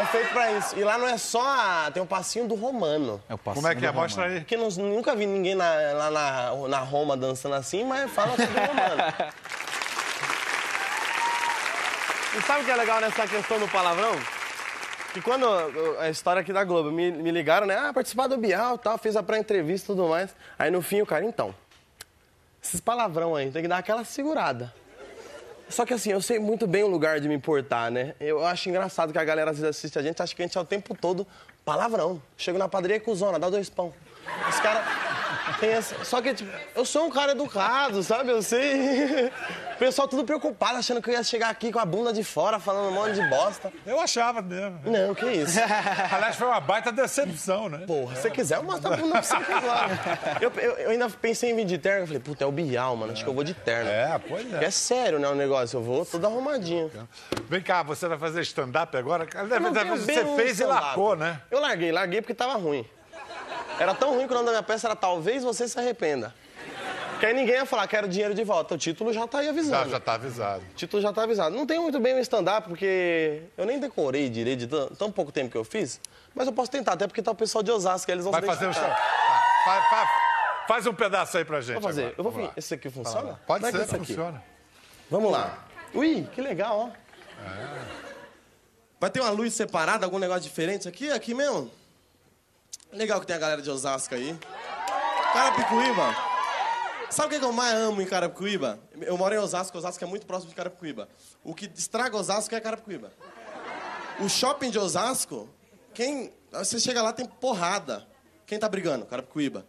É 0.00 0.06
feito 0.06 0.30
pra 0.32 0.52
isso. 0.52 0.78
E 0.78 0.84
lá 0.84 0.96
não 0.96 1.08
é 1.08 1.18
só. 1.18 1.42
A... 1.42 1.90
Tem 1.90 2.00
o 2.00 2.04
um 2.04 2.06
passinho 2.06 2.46
do 2.46 2.54
romano. 2.54 3.20
É 3.28 3.34
o 3.34 3.38
passinho 3.38 3.62
Como 3.62 3.72
é 3.72 3.74
que 3.74 3.84
é? 3.84 3.90
Mostra 3.90 4.26
aí. 4.26 4.40
Porque 4.40 4.56
não, 4.56 4.68
nunca 4.68 5.16
vi 5.16 5.26
ninguém 5.26 5.56
na, 5.56 5.64
lá 5.92 6.10
na, 6.10 6.68
na 6.68 6.78
Roma 6.78 7.16
dançando 7.16 7.56
assim, 7.56 7.84
mas 7.84 8.08
fala 8.12 8.30
sobre 8.30 8.60
o 8.60 8.66
romano. 8.66 9.02
E 12.36 12.42
sabe 12.42 12.62
o 12.62 12.64
que 12.64 12.70
é 12.70 12.76
legal 12.76 13.00
nessa 13.00 13.26
questão 13.26 13.58
do 13.58 13.68
palavrão? 13.68 14.12
Que 15.12 15.20
quando 15.20 15.46
a 16.00 16.08
história 16.10 16.42
aqui 16.42 16.52
da 16.52 16.64
Globo 16.64 16.90
me, 16.92 17.10
me 17.10 17.30
ligaram, 17.30 17.66
né? 17.66 17.76
Ah, 17.76 17.92
participar 17.92 18.28
do 18.28 18.36
Bial 18.36 18.78
tal, 18.78 18.98
fiz 18.98 19.16
a 19.16 19.22
pré-entrevista 19.22 19.92
e 19.92 19.94
tudo 19.94 20.08
mais. 20.08 20.34
Aí 20.58 20.70
no 20.70 20.82
fim 20.82 21.00
o 21.00 21.06
cara, 21.06 21.24
então, 21.24 21.54
esses 22.62 22.80
palavrão 22.80 23.36
aí, 23.36 23.50
tem 23.50 23.62
que 23.62 23.68
dar 23.68 23.78
aquela 23.78 24.04
segurada. 24.04 24.72
Só 25.74 25.84
que 25.84 25.92
assim, 25.92 26.12
eu 26.12 26.22
sei 26.22 26.38
muito 26.38 26.68
bem 26.68 26.84
o 26.84 26.86
lugar 26.86 27.18
de 27.18 27.26
me 27.26 27.34
importar, 27.34 27.90
né? 27.90 28.14
Eu 28.20 28.46
acho 28.46 28.68
engraçado 28.68 29.12
que 29.12 29.18
a 29.18 29.24
galera 29.24 29.50
às 29.50 29.58
vezes 29.58 29.76
assiste 29.76 29.98
a 29.98 30.02
gente, 30.02 30.22
acha 30.22 30.32
que 30.32 30.40
a 30.40 30.46
gente 30.46 30.56
é 30.56 30.60
o 30.60 30.64
tempo 30.64 30.94
todo 30.94 31.26
palavrão. 31.64 32.22
Chego 32.36 32.58
na 32.58 32.68
padaria 32.68 33.00
com 33.00 33.12
zona, 33.12 33.40
dá 33.40 33.50
dois 33.50 33.68
pão. 33.68 33.92
Os 34.48 34.60
caras 34.60 34.84
essa... 35.62 36.04
Só 36.04 36.22
que, 36.22 36.32
tipo, 36.32 36.50
eu 36.76 36.84
sou 36.84 37.06
um 37.06 37.10
cara 37.10 37.32
educado, 37.32 38.02
sabe? 38.04 38.30
Eu 38.30 38.40
sei. 38.40 39.32
O 39.74 39.76
pessoal 39.76 40.06
tudo 40.06 40.24
preocupado, 40.24 40.78
achando 40.78 41.02
que 41.02 41.10
eu 41.10 41.14
ia 41.14 41.22
chegar 41.22 41.50
aqui 41.50 41.72
com 41.72 41.80
a 41.80 41.84
bunda 41.84 42.12
de 42.12 42.22
fora, 42.22 42.60
falando 42.60 42.88
um 42.88 42.92
monte 42.92 43.14
de 43.14 43.28
bosta. 43.28 43.72
Eu 43.84 44.00
achava 44.00 44.40
mesmo. 44.40 44.80
Não, 44.84 45.14
que 45.14 45.26
isso. 45.26 45.58
Aliás, 46.12 46.36
foi 46.36 46.46
uma 46.46 46.60
baita 46.60 46.92
decepção, 46.92 47.68
né? 47.68 47.78
Porra, 47.86 48.14
se 48.14 48.22
você 48.22 48.30
quiser, 48.30 48.58
eu 48.58 48.62
mostro 48.62 48.92
a 48.92 48.96
bunda 48.96 49.20
pra 49.20 49.22
você 49.22 49.34
lá. 49.34 49.88
Eu, 50.40 50.52
eu, 50.56 50.72
eu, 50.78 50.90
ainda 50.90 51.10
pensei 51.10 51.50
em 51.50 51.56
vir 51.56 51.64
de 51.64 51.76
terno. 51.78 52.02
Eu 52.02 52.06
falei, 52.06 52.22
puta, 52.22 52.44
é 52.44 52.46
o 52.46 52.52
Bial, 52.52 52.96
mano. 52.96 53.12
Acho 53.12 53.24
que 53.24 53.28
eu 53.28 53.34
vou 53.34 53.42
de 53.42 53.54
terno. 53.54 53.90
É, 53.90 54.20
pois 54.28 54.46
é. 54.46 54.50
Porque 54.50 54.64
é 54.64 54.70
sério, 54.70 55.18
né, 55.18 55.28
o 55.28 55.34
negócio. 55.34 55.78
Eu 55.78 55.82
vou 55.82 56.06
todo 56.06 56.24
arrumadinho. 56.24 56.90
Vem 57.48 57.60
cá, 57.60 57.82
você 57.82 58.06
vai 58.06 58.18
fazer 58.18 58.42
stand-up 58.42 58.96
agora? 58.96 59.26
Você 59.90 60.24
fez 60.36 60.60
e 60.60 60.64
largou, 60.64 61.16
né? 61.16 61.40
Eu 61.50 61.60
larguei, 61.60 61.90
larguei 61.90 62.20
porque 62.22 62.34
tava 62.34 62.54
ruim. 62.54 62.86
Era 63.78 63.94
tão 63.94 64.14
ruim 64.14 64.26
que 64.26 64.32
o 64.32 64.36
nome 64.36 64.46
da 64.46 64.52
minha 64.52 64.62
peça 64.62 64.86
era 64.86 64.94
Talvez 64.94 65.42
Você 65.42 65.66
Se 65.66 65.78
Arrependa. 65.78 66.32
Porque 67.24 67.34
aí 67.34 67.40
ninguém 67.40 67.54
ia 67.54 67.64
falar, 67.64 67.88
quero 67.88 68.06
dinheiro 68.06 68.34
de 68.34 68.44
volta. 68.44 68.74
O 68.74 68.78
título 68.78 69.10
já 69.10 69.26
tá 69.26 69.38
aí 69.38 69.48
avisando. 69.48 69.84
Já, 69.84 69.88
já 69.92 69.98
tá 70.00 70.12
avisado. 70.12 70.62
O 70.62 70.74
título 70.74 71.02
já 71.02 71.10
tá 71.10 71.22
avisado. 71.22 71.56
Não 71.56 71.64
tenho 71.66 71.80
muito 71.80 71.98
bem 71.98 72.12
o 72.14 72.18
stand-up, 72.18 72.68
porque 72.68 73.44
eu 73.56 73.64
nem 73.64 73.80
decorei 73.80 74.28
direito 74.28 74.58
de 74.58 74.66
tão, 74.66 74.88
tão 74.88 75.10
pouco 75.10 75.32
tempo 75.32 75.50
que 75.50 75.56
eu 75.56 75.64
fiz. 75.64 75.98
Mas 76.34 76.46
eu 76.46 76.52
posso 76.52 76.70
tentar, 76.70 76.92
até 76.92 77.06
porque 77.06 77.22
tá 77.22 77.30
o 77.30 77.34
pessoal 77.34 77.62
de 77.62 77.70
Osasco, 77.70 78.10
eles 78.10 78.24
vão 78.24 78.30
Vai 78.30 78.42
se 78.42 78.46
fazer 78.46 78.66
o 78.66 78.74
show. 78.74 78.84
Ah, 78.84 80.06
faz, 80.68 80.86
um 80.86 80.92
pedaço 80.92 81.38
aí 81.38 81.46
pra 81.46 81.62
gente. 81.62 81.80
Vou 81.80 81.82
fazer. 81.82 82.02
agora. 82.02 82.14
Eu 82.18 82.24
vou 82.24 82.32
Vamos. 82.32 82.50
Esse 82.58 82.74
aqui 82.74 82.90
funciona? 82.90 83.40
Pode 83.46 83.64
Como 83.64 83.66
é 83.68 83.70
que 83.72 83.76
ser, 83.78 83.82
é 83.82 83.86
esse 83.86 83.96
aqui? 83.96 84.06
funciona. 84.06 84.44
Vamos 85.10 85.32
lá. 85.32 85.64
Ui, 85.94 86.28
que 86.30 86.42
legal, 86.42 86.78
ó. 86.78 87.48
Vai 89.00 89.08
ter 89.08 89.20
uma 89.20 89.30
luz 89.30 89.54
separada, 89.54 90.04
algum 90.04 90.18
negócio 90.18 90.42
diferente 90.42 90.86
aqui? 90.86 91.10
Aqui 91.10 91.32
mesmo? 91.32 91.70
Legal 92.92 93.18
que 93.18 93.26
tem 93.26 93.34
a 93.34 93.38
galera 93.38 93.62
de 93.62 93.70
Osasco 93.70 94.14
aí. 94.14 94.38
Carapicuíba. 95.32 96.33
Sabe 97.10 97.28
o 97.28 97.30
que 97.30 97.38
que 97.38 97.44
eu 97.44 97.52
mais 97.52 97.74
amo 97.74 98.02
em 98.02 98.06
Carapicuíba? 98.06 98.78
Eu 99.00 99.16
moro 99.16 99.34
em 99.34 99.38
Osasco, 99.38 99.78
Osasco 99.78 100.02
é 100.02 100.06
muito 100.06 100.26
próximo 100.26 100.50
de 100.50 100.56
Carapicuíba. 100.56 101.08
O 101.42 101.54
que 101.54 101.70
estraga 101.74 102.16
Osasco 102.16 102.54
é 102.54 102.60
Carapicuíba. 102.60 103.12
O 104.20 104.28
shopping 104.28 104.70
de 104.70 104.78
Osasco, 104.78 105.48
quem. 105.92 106.32
Você 106.52 106.78
chega 106.78 107.02
lá, 107.02 107.12
tem 107.12 107.26
porrada. 107.26 108.06
Quem 108.46 108.58
tá 108.58 108.68
brigando? 108.68 109.06
Carapicuíba. 109.06 109.66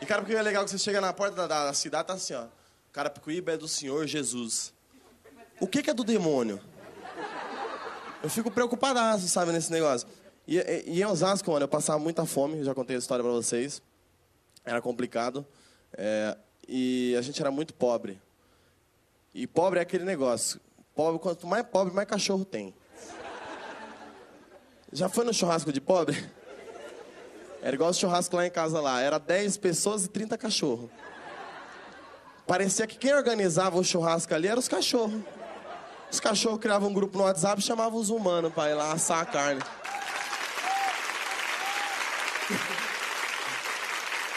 E 0.00 0.06
Carapicuíba 0.06 0.40
é 0.40 0.42
legal 0.42 0.64
que 0.64 0.70
você 0.70 0.78
chega 0.78 1.00
na 1.00 1.12
porta 1.12 1.46
da, 1.46 1.66
da 1.66 1.72
cidade, 1.72 2.08
tá 2.08 2.14
assim, 2.14 2.34
ó. 2.34 2.46
Carapicuíba 2.92 3.52
é 3.52 3.56
do 3.56 3.68
Senhor 3.68 4.06
Jesus. 4.06 4.72
O 5.60 5.66
que, 5.66 5.82
que 5.82 5.90
é 5.90 5.94
do 5.94 6.04
demônio? 6.04 6.60
Eu 8.22 8.28
fico 8.28 8.50
preocupadaço, 8.50 9.28
sabe, 9.28 9.52
nesse 9.52 9.70
negócio. 9.70 10.08
E, 10.46 10.58
e, 10.58 10.84
e 10.86 11.02
em 11.02 11.04
Osasco, 11.04 11.50
mano, 11.50 11.64
eu 11.64 11.68
passava 11.68 11.98
muita 11.98 12.24
fome, 12.26 12.58
eu 12.58 12.64
já 12.64 12.74
contei 12.74 12.96
a 12.96 12.98
história 12.98 13.22
pra 13.22 13.32
vocês. 13.32 13.82
Era 14.64 14.80
complicado. 14.82 15.46
É, 15.92 16.36
e 16.68 17.14
a 17.18 17.22
gente 17.22 17.40
era 17.40 17.50
muito 17.50 17.74
pobre. 17.74 18.20
E 19.34 19.46
pobre 19.46 19.78
é 19.78 19.82
aquele 19.82 20.04
negócio. 20.04 20.60
Pobre, 20.94 21.20
quanto 21.20 21.46
mais 21.46 21.64
pobre, 21.66 21.92
mais 21.92 22.08
cachorro 22.08 22.44
tem. 22.44 22.74
Já 24.92 25.08
foi 25.08 25.24
no 25.24 25.34
churrasco 25.34 25.72
de 25.72 25.80
pobre? 25.80 26.16
Era 27.60 27.74
igual 27.74 27.90
o 27.90 27.94
churrasco 27.94 28.36
lá 28.36 28.46
em 28.46 28.50
casa 28.50 28.80
lá. 28.80 29.00
Era 29.00 29.18
10 29.18 29.56
pessoas 29.58 30.04
e 30.04 30.08
30 30.08 30.38
cachorros. 30.38 30.88
Parecia 32.46 32.86
que 32.86 32.96
quem 32.96 33.12
organizava 33.12 33.76
o 33.78 33.84
churrasco 33.84 34.32
ali 34.32 34.46
eram 34.46 34.60
os 34.60 34.68
cachorros. 34.68 35.20
Os 36.10 36.20
cachorros 36.20 36.60
criavam 36.60 36.88
um 36.88 36.92
grupo 36.92 37.18
no 37.18 37.24
WhatsApp 37.24 37.60
e 37.60 37.64
chamavam 37.64 37.98
os 37.98 38.08
humanos 38.08 38.52
para 38.52 38.70
ir 38.70 38.74
lá 38.74 38.92
assar 38.92 39.20
a 39.20 39.26
carne. 39.26 39.60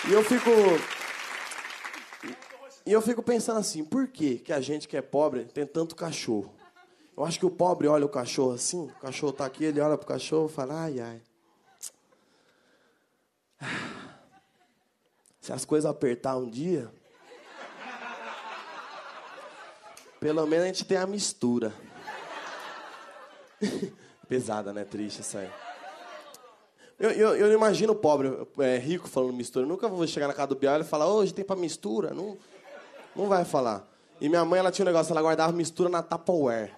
E 0.07 0.11
eu 0.11 0.23
fico. 0.23 0.49
E 2.89 2.91
eu 2.91 3.03
fico 3.03 3.21
pensando 3.21 3.59
assim, 3.59 3.85
por 3.85 4.07
que, 4.07 4.39
que 4.39 4.51
a 4.51 4.59
gente 4.59 4.87
que 4.87 4.97
é 4.97 5.01
pobre 5.03 5.45
tem 5.45 5.63
tanto 5.63 5.95
cachorro? 5.95 6.51
Eu 7.15 7.23
acho 7.23 7.37
que 7.37 7.45
o 7.45 7.51
pobre 7.51 7.87
olha 7.87 8.03
o 8.03 8.09
cachorro 8.09 8.53
assim, 8.53 8.87
o 8.87 8.99
cachorro 8.99 9.31
tá 9.31 9.45
aqui, 9.45 9.63
ele 9.63 9.79
olha 9.79 9.95
pro 9.95 10.07
cachorro 10.07 10.49
e 10.49 10.51
fala, 10.51 10.85
ai, 10.85 10.99
ai. 10.99 11.21
Se 15.39 15.53
as 15.53 15.65
coisas 15.65 15.87
apertar 15.87 16.35
um 16.37 16.49
dia, 16.49 16.91
pelo 20.19 20.47
menos 20.47 20.63
a 20.63 20.67
gente 20.69 20.83
tem 20.83 20.97
a 20.97 21.05
mistura. 21.05 21.71
Pesada, 24.27 24.73
né? 24.73 24.83
Triste 24.83 25.21
isso 25.21 25.37
aí. 25.37 25.51
Eu, 26.99 27.11
eu, 27.11 27.35
eu 27.35 27.53
imagino 27.53 27.93
o 27.93 27.95
pobre, 27.95 28.35
é, 28.57 28.77
rico 28.79 29.07
falando 29.07 29.33
mistura. 29.33 29.63
Eu 29.63 29.69
nunca 29.69 29.87
vou 29.87 30.07
chegar 30.07 30.27
na 30.27 30.33
casa 30.33 30.47
do 30.47 30.55
Bial 30.55 30.81
e 30.81 30.83
falar, 30.83 31.07
hoje 31.07 31.35
tem 31.35 31.45
pra 31.45 31.55
mistura. 31.55 32.15
Não, 32.15 32.35
não 33.15 33.27
vai 33.27 33.45
falar. 33.45 33.87
E 34.21 34.27
minha 34.27 34.43
mãe, 34.43 34.59
ela 34.59 34.71
tinha 34.71 34.85
um 34.85 34.87
negócio, 34.87 35.11
ela 35.11 35.21
guardava 35.21 35.53
mistura 35.53 35.89
na 35.89 36.03
Tupperware. 36.03 36.75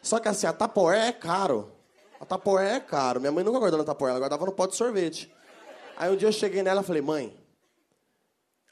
Só 0.00 0.20
que 0.20 0.28
assim, 0.28 0.46
a 0.46 0.52
Tupperware 0.52 1.08
é 1.08 1.12
caro. 1.12 1.72
A 2.20 2.24
Tupperware 2.24 2.76
é 2.76 2.80
caro. 2.80 3.20
Minha 3.20 3.32
mãe 3.32 3.42
nunca 3.42 3.58
guardou 3.58 3.78
na 3.78 3.84
Tupperware, 3.84 4.12
ela 4.12 4.20
guardava 4.20 4.46
no 4.46 4.52
pote 4.52 4.72
de 4.72 4.76
sorvete. 4.76 5.34
Aí 5.96 6.12
um 6.12 6.16
dia 6.16 6.28
eu 6.28 6.32
cheguei 6.32 6.62
nela 6.62 6.82
e 6.82 6.84
falei, 6.84 7.02
mãe, 7.02 7.36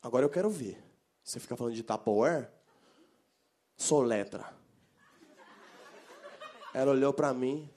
agora 0.02 0.24
eu 0.24 0.30
quero 0.30 0.48
ver. 0.48 0.82
Você 1.24 1.40
fica 1.40 1.56
falando 1.56 1.74
de 1.74 1.82
Tupperware? 1.82 2.48
Soletra. 3.76 4.54
Ela 6.72 6.92
olhou 6.92 7.12
pra 7.12 7.32
mim, 7.32 7.68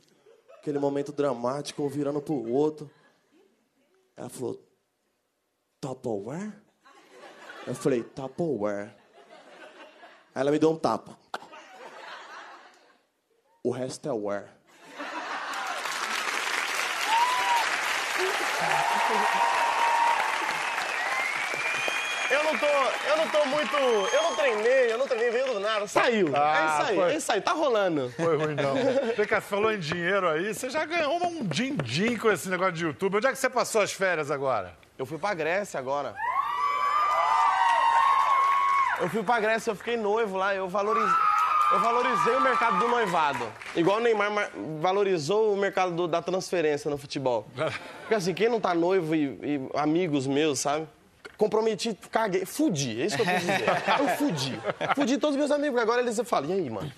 aquele 0.55 0.77
momento 0.77 1.11
dramático, 1.11 1.81
um 1.81 1.87
virando 1.87 2.21
pro 2.21 2.51
outro. 2.51 2.89
Ela 4.15 4.29
falou, 4.29 4.61
Tupperware? 5.79 6.66
Eu 7.67 7.75
falei, 7.75 8.01
Tupperware. 8.01 8.95
Aí 10.33 10.41
ela 10.41 10.51
me 10.51 10.57
deu 10.57 10.71
um 10.71 10.77
tapa. 10.77 11.17
O 13.61 13.71
resto 13.71 14.07
é 14.07 14.13
wear. 14.13 14.45
Eu 22.29 22.43
não 22.43 22.57
tô, 22.57 22.65
eu 22.65 23.17
não 23.17 23.27
tô 23.29 23.45
muito, 23.45 23.75
eu 23.75 24.23
não 24.23 24.35
treinei, 24.35 24.91
eu 24.91 24.97
não 24.97 25.07
treinei, 25.07 25.31
veio 25.31 25.53
do 25.53 25.59
nada, 25.59 25.87
saiu. 25.87 26.31
Ah, 26.35 26.57
é 26.57 26.65
isso 26.65 26.89
aí, 26.89 26.95
foi. 26.95 27.13
é 27.13 27.17
isso 27.17 27.31
aí, 27.31 27.41
tá 27.41 27.51
rolando. 27.51 28.09
Foi 28.11 28.37
ruim, 28.37 28.55
não. 28.55 28.75
Vem 29.15 29.25
cá, 29.27 29.41
você 29.41 29.47
falou 29.47 29.71
em 29.73 29.79
dinheiro 29.79 30.27
aí, 30.29 30.53
você 30.53 30.69
já 30.69 30.85
ganhou 30.85 31.17
um 31.25 31.45
din-din 31.45 32.17
com 32.17 32.31
esse 32.31 32.49
negócio 32.49 32.73
de 32.73 32.85
YouTube. 32.85 33.17
Onde 33.17 33.27
é 33.27 33.31
que 33.31 33.37
você 33.37 33.49
passou 33.49 33.81
as 33.81 33.91
férias 33.91 34.29
agora? 34.31 34.73
Eu 34.97 35.05
fui 35.05 35.17
pra 35.17 35.33
Grécia 35.33 35.79
agora. 35.79 36.15
Eu 38.99 39.09
fui 39.09 39.23
pra 39.23 39.39
Grécia, 39.39 39.71
eu 39.71 39.75
fiquei 39.75 39.95
noivo 39.95 40.37
lá, 40.37 40.55
eu 40.55 40.67
valorizei, 40.67 41.15
eu 41.71 41.79
valorizei 41.79 42.35
o 42.35 42.41
mercado 42.41 42.79
do 42.79 42.87
noivado. 42.87 43.47
Igual 43.75 43.97
o 43.97 43.99
Neymar 43.99 44.31
mar- 44.31 44.49
valorizou 44.81 45.53
o 45.53 45.57
mercado 45.57 45.91
do- 45.91 46.07
da 46.07 46.21
transferência 46.21 46.89
no 46.89 46.97
futebol. 46.97 47.45
Porque 48.01 48.15
assim, 48.15 48.33
quem 48.33 48.49
não 48.49 48.59
tá 48.59 48.73
noivo 48.73 49.13
e, 49.15 49.25
e 49.43 49.69
amigos 49.75 50.25
meus, 50.25 50.59
sabe? 50.59 50.87
Comprometi, 51.37 51.95
caguei, 52.11 52.45
fudi, 52.45 52.99
é 53.01 53.05
isso 53.05 53.15
que 53.15 53.21
eu 53.21 53.25
quis 53.27 53.41
dizer. 53.41 53.65
Eu 53.99 54.07
fudi. 54.17 54.59
Fudi 54.95 55.17
todos 55.19 55.35
os 55.35 55.39
meus 55.39 55.51
amigos, 55.51 55.71
porque 55.79 55.83
agora 55.83 56.01
eles 56.01 56.19
falam, 56.27 56.49
e 56.49 56.53
aí, 56.53 56.69
mano, 56.69 56.91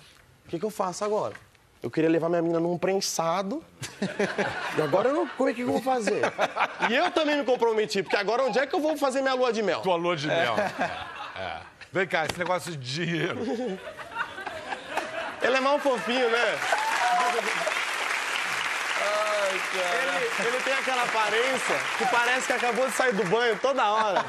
o 0.46 0.48
que, 0.48 0.58
que 0.58 0.64
eu 0.64 0.70
faço 0.70 1.04
agora? 1.04 1.34
Eu 1.82 1.90
queria 1.90 2.08
levar 2.08 2.28
minha 2.30 2.40
mina 2.42 2.58
num 2.60 2.78
prensado. 2.78 3.62
E 4.78 4.80
agora 4.82 5.08
eu 5.10 5.14
não. 5.14 5.28
Como 5.28 5.48
é 5.48 5.52
que 5.52 5.60
eu 5.62 5.66
vou 5.66 5.82
fazer? 5.82 6.22
E 6.88 6.94
eu 6.94 7.10
também 7.10 7.36
me 7.36 7.44
comprometi, 7.44 8.02
porque 8.02 8.16
agora 8.16 8.42
onde 8.44 8.58
é 8.58 8.66
que 8.66 8.74
eu 8.74 8.80
vou 8.80 8.96
fazer 8.96 9.20
minha 9.20 9.34
lua 9.34 9.52
de 9.52 9.62
mel? 9.62 9.80
Tua 9.82 9.96
lua 9.96 10.16
de 10.16 10.26
mel. 10.28 10.54
É. 11.36 11.69
Vem 11.92 12.06
cá, 12.06 12.24
esse 12.24 12.38
negócio 12.38 12.70
de 12.76 12.78
dinheiro. 12.78 13.40
Ele 15.42 15.56
é 15.56 15.60
mal 15.60 15.78
fofinho, 15.78 16.30
né? 16.30 16.58
Ele, 19.52 20.48
ele 20.48 20.62
tem 20.62 20.72
aquela 20.74 21.02
aparência 21.02 21.76
que 21.98 22.06
parece 22.06 22.46
que 22.46 22.52
acabou 22.52 22.86
de 22.88 22.92
sair 22.94 23.12
do 23.14 23.24
banho 23.24 23.58
toda 23.60 23.84
hora. 23.90 24.24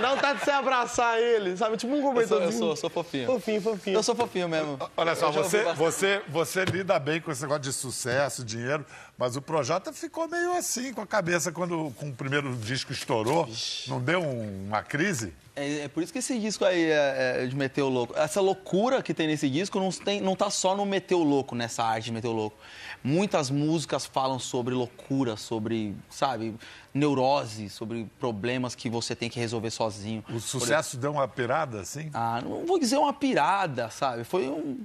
Dá 0.00 0.14
vontade 0.14 0.38
de 0.40 0.44
você 0.44 0.50
abraçar 0.50 1.18
ele, 1.20 1.56
sabe? 1.56 1.76
Tipo 1.76 1.92
um 1.92 1.96
Eu 1.96 2.02
sou, 2.02 2.10
cobertorzinho. 2.12 2.48
eu 2.50 2.58
sou, 2.58 2.70
eu 2.70 2.76
sou 2.76 2.90
fofinho. 2.90 3.26
Fofinho, 3.26 3.62
fofinho. 3.62 3.96
Eu 3.96 4.02
sou 4.02 4.14
fofinho 4.14 4.48
mesmo. 4.48 4.78
Olha 4.96 5.14
só, 5.14 5.30
você, 5.30 5.62
você, 5.74 6.22
você 6.28 6.64
lida 6.64 6.98
bem 6.98 7.20
com 7.20 7.30
esse 7.30 7.42
negócio 7.42 7.62
de 7.62 7.72
sucesso, 7.72 8.44
dinheiro, 8.44 8.84
mas 9.16 9.36
o 9.36 9.42
Projota 9.42 9.92
ficou 9.92 10.26
meio 10.28 10.56
assim 10.56 10.92
com 10.92 11.02
a 11.02 11.06
cabeça 11.06 11.52
quando 11.52 11.92
com 11.96 12.08
o 12.08 12.14
primeiro 12.14 12.52
disco 12.56 12.92
estourou. 12.92 13.48
Não 13.86 14.00
deu 14.00 14.20
um- 14.22 14.66
uma 14.68 14.82
crise? 14.82 15.32
É, 15.54 15.80
é 15.80 15.88
por 15.88 16.02
isso 16.02 16.12
que 16.12 16.18
esse 16.18 16.38
disco 16.38 16.64
aí 16.64 16.84
é, 16.84 17.42
é 17.42 17.46
de 17.46 17.54
meter 17.54 17.82
o 17.82 17.88
louco. 17.88 18.14
Essa 18.16 18.40
loucura 18.40 19.02
que 19.02 19.12
tem 19.12 19.26
nesse 19.26 19.50
disco 19.50 19.78
não, 19.78 19.90
tem, 19.90 20.20
não 20.20 20.34
tá 20.34 20.48
só 20.48 20.74
no 20.74 20.86
meter 20.86 21.14
o 21.14 21.22
louco, 21.22 21.54
nessa 21.54 21.84
arte 21.84 22.06
de 22.06 22.12
meter 22.12 22.28
o 22.28 22.32
louco. 22.32 22.56
Muitas 23.04 23.50
músicas 23.50 24.06
falam 24.06 24.38
sobre 24.38 24.74
loucura, 24.74 25.36
sobre, 25.36 25.94
sabe, 26.08 26.54
neurose, 26.94 27.68
sobre 27.68 28.08
problemas 28.18 28.74
que 28.74 28.88
você 28.88 29.14
tem 29.14 29.28
que 29.28 29.38
resolver 29.38 29.70
sozinho. 29.70 30.24
O 30.30 30.40
sucesso 30.40 30.96
deu 30.96 31.12
uma 31.12 31.28
pirada, 31.28 31.80
assim? 31.80 32.10
Ah, 32.14 32.40
não 32.42 32.64
vou 32.64 32.78
dizer 32.78 32.96
uma 32.96 33.12
pirada, 33.12 33.90
sabe? 33.90 34.24
Foi 34.24 34.48
um. 34.48 34.78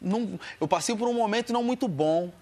Não, 0.00 0.38
eu 0.60 0.68
passei 0.68 0.94
por 0.94 1.08
um 1.08 1.14
momento 1.14 1.52
não 1.52 1.62
muito 1.62 1.86
bom 1.86 2.32